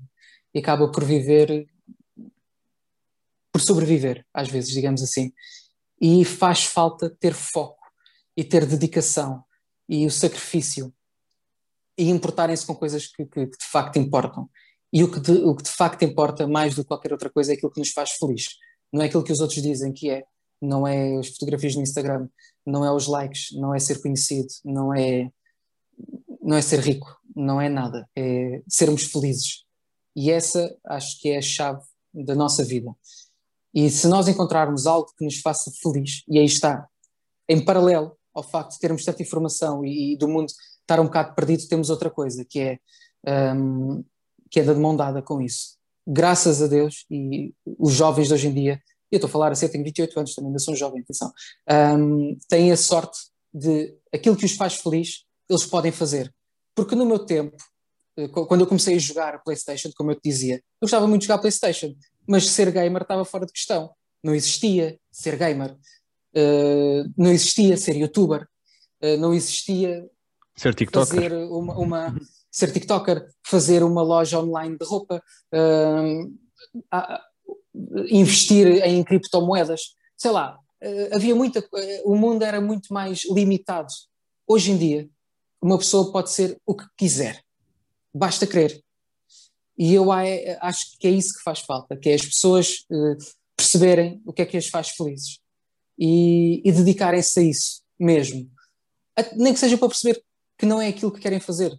[0.53, 1.68] e acaba por viver,
[3.51, 5.34] por sobreviver, às vezes, digamos assim.
[5.99, 7.84] E faz falta ter foco
[8.36, 9.43] e ter dedicação
[9.88, 10.93] e o sacrifício
[11.97, 14.49] e importarem-se com coisas que, que, que, de facto importam.
[14.95, 17.51] E o que, de, o que de facto importa mais do que qualquer outra coisa
[17.51, 18.47] é aquilo que nos faz feliz.
[18.93, 20.23] Não é aquilo que os outros dizem que é.
[20.61, 22.29] Não é as fotografias no Instagram,
[22.65, 25.29] não é os likes, não é ser conhecido, não é,
[26.41, 28.09] não é ser rico, não é nada.
[28.15, 29.65] É sermos felizes.
[30.15, 31.83] E essa acho que é a chave
[32.13, 32.89] da nossa vida.
[33.73, 36.87] E se nós encontrarmos algo que nos faça feliz, e aí está,
[37.49, 41.35] em paralelo ao facto de termos tanta informação e, e do mundo estar um bocado
[41.35, 42.79] perdido, temos outra coisa, que é,
[43.53, 44.01] um,
[44.49, 45.75] que é da mão dada com isso.
[46.07, 48.81] Graças a Deus, e os jovens de hoje em dia,
[49.11, 51.31] eu estou a falar assim, eu tenho 28 anos também, ainda sou jovem, atenção,
[51.97, 53.17] um, têm a sorte
[53.53, 56.33] de aquilo que os faz feliz, eles podem fazer.
[56.75, 57.55] Porque no meu tempo,
[58.17, 61.27] eh, quando eu comecei a jogar PlayStation, como eu te dizia, eu gostava muito de
[61.27, 61.95] jogar PlayStation,
[62.27, 63.91] mas ser gamer estava fora de questão.
[64.23, 65.77] Não existia ser gamer.
[66.35, 68.45] Uh, não existia ser youtuber,
[69.01, 70.05] uh, não existia
[70.53, 71.07] ser TikToker.
[71.07, 72.19] fazer uma, uma,
[72.56, 75.22] ser TikToker, fazer uma loja online de roupa,
[75.53, 76.34] uh,
[78.10, 79.82] investir em criptomoedas,
[80.16, 80.58] sei lá,
[81.12, 81.68] havia muita,
[82.06, 83.91] o mundo era muito mais limitado.
[84.47, 85.10] Hoje em dia,
[85.62, 87.43] uma pessoa pode ser o que quiser,
[88.14, 88.82] basta querer.
[89.78, 90.10] E eu
[90.62, 92.86] acho que é isso que faz falta, que é as pessoas
[93.58, 95.39] perceberem o que é que as faz felizes
[95.99, 98.49] e, e dedicarem-se a isso mesmo.
[99.36, 100.24] Nem que seja para perceber
[100.58, 101.78] que não é aquilo que querem fazer,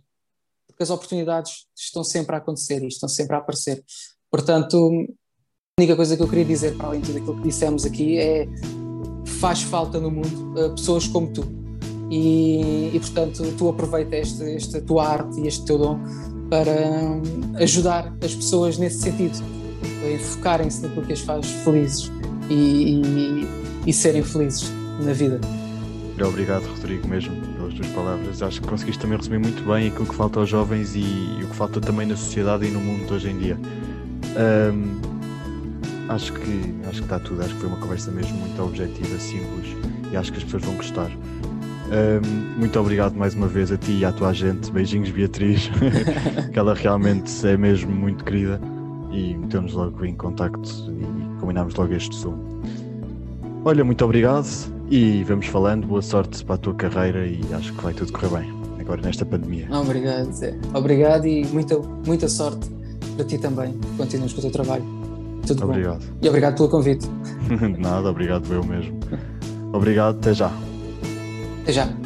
[0.76, 3.82] porque as oportunidades estão sempre a acontecer e estão sempre a aparecer.
[4.30, 7.86] Portanto, a única coisa que eu queria dizer, para além de tudo aquilo que dissemos
[7.86, 8.46] aqui, é
[9.40, 11.44] faz falta no mundo uh, pessoas como tu.
[12.10, 15.98] E, e, portanto, tu aproveita este, esta tua arte e este teu dom
[16.50, 16.72] para
[17.60, 19.36] ajudar as pessoas nesse sentido,
[20.04, 22.12] em focarem-se naquilo que as faz felizes
[22.48, 24.70] e, e e serem felizes
[25.00, 25.40] na vida.
[26.20, 27.34] Obrigado, Rodrigo, mesmo
[27.76, 28.42] tuas palavras.
[28.42, 31.48] Acho que conseguiste também resumir muito bem aquilo que falta aos jovens e, e o
[31.48, 33.58] que falta também na sociedade e no mundo hoje em dia.
[34.36, 35.00] Um,
[36.08, 37.42] acho que acho que está tudo.
[37.42, 39.76] Acho que foi uma conversa mesmo muito objetiva, simples
[40.10, 41.10] e acho que as pessoas vão gostar.
[41.10, 44.72] Um, muito obrigado mais uma vez a ti e à tua gente.
[44.72, 45.70] Beijinhos, Beatriz,
[46.52, 48.60] que ela realmente é mesmo muito querida
[49.12, 52.36] e meteu-nos logo em contacto e combinámos logo este som.
[53.64, 55.86] Olha, muito obrigado e vamos falando.
[55.86, 59.24] Boa sorte para a tua carreira e acho que vai tudo correr bem agora nesta
[59.24, 59.68] pandemia.
[59.70, 60.54] Obrigado, Zé.
[60.72, 62.70] Obrigado e muita, muita sorte
[63.16, 63.78] para ti também.
[63.96, 64.84] Continuas com o teu trabalho.
[65.46, 65.98] Tudo obrigado.
[65.98, 66.16] bom.
[66.22, 67.06] E obrigado pelo convite.
[67.78, 68.98] Nada, obrigado eu mesmo.
[69.72, 70.50] Obrigado, até já.
[71.62, 72.05] Até já.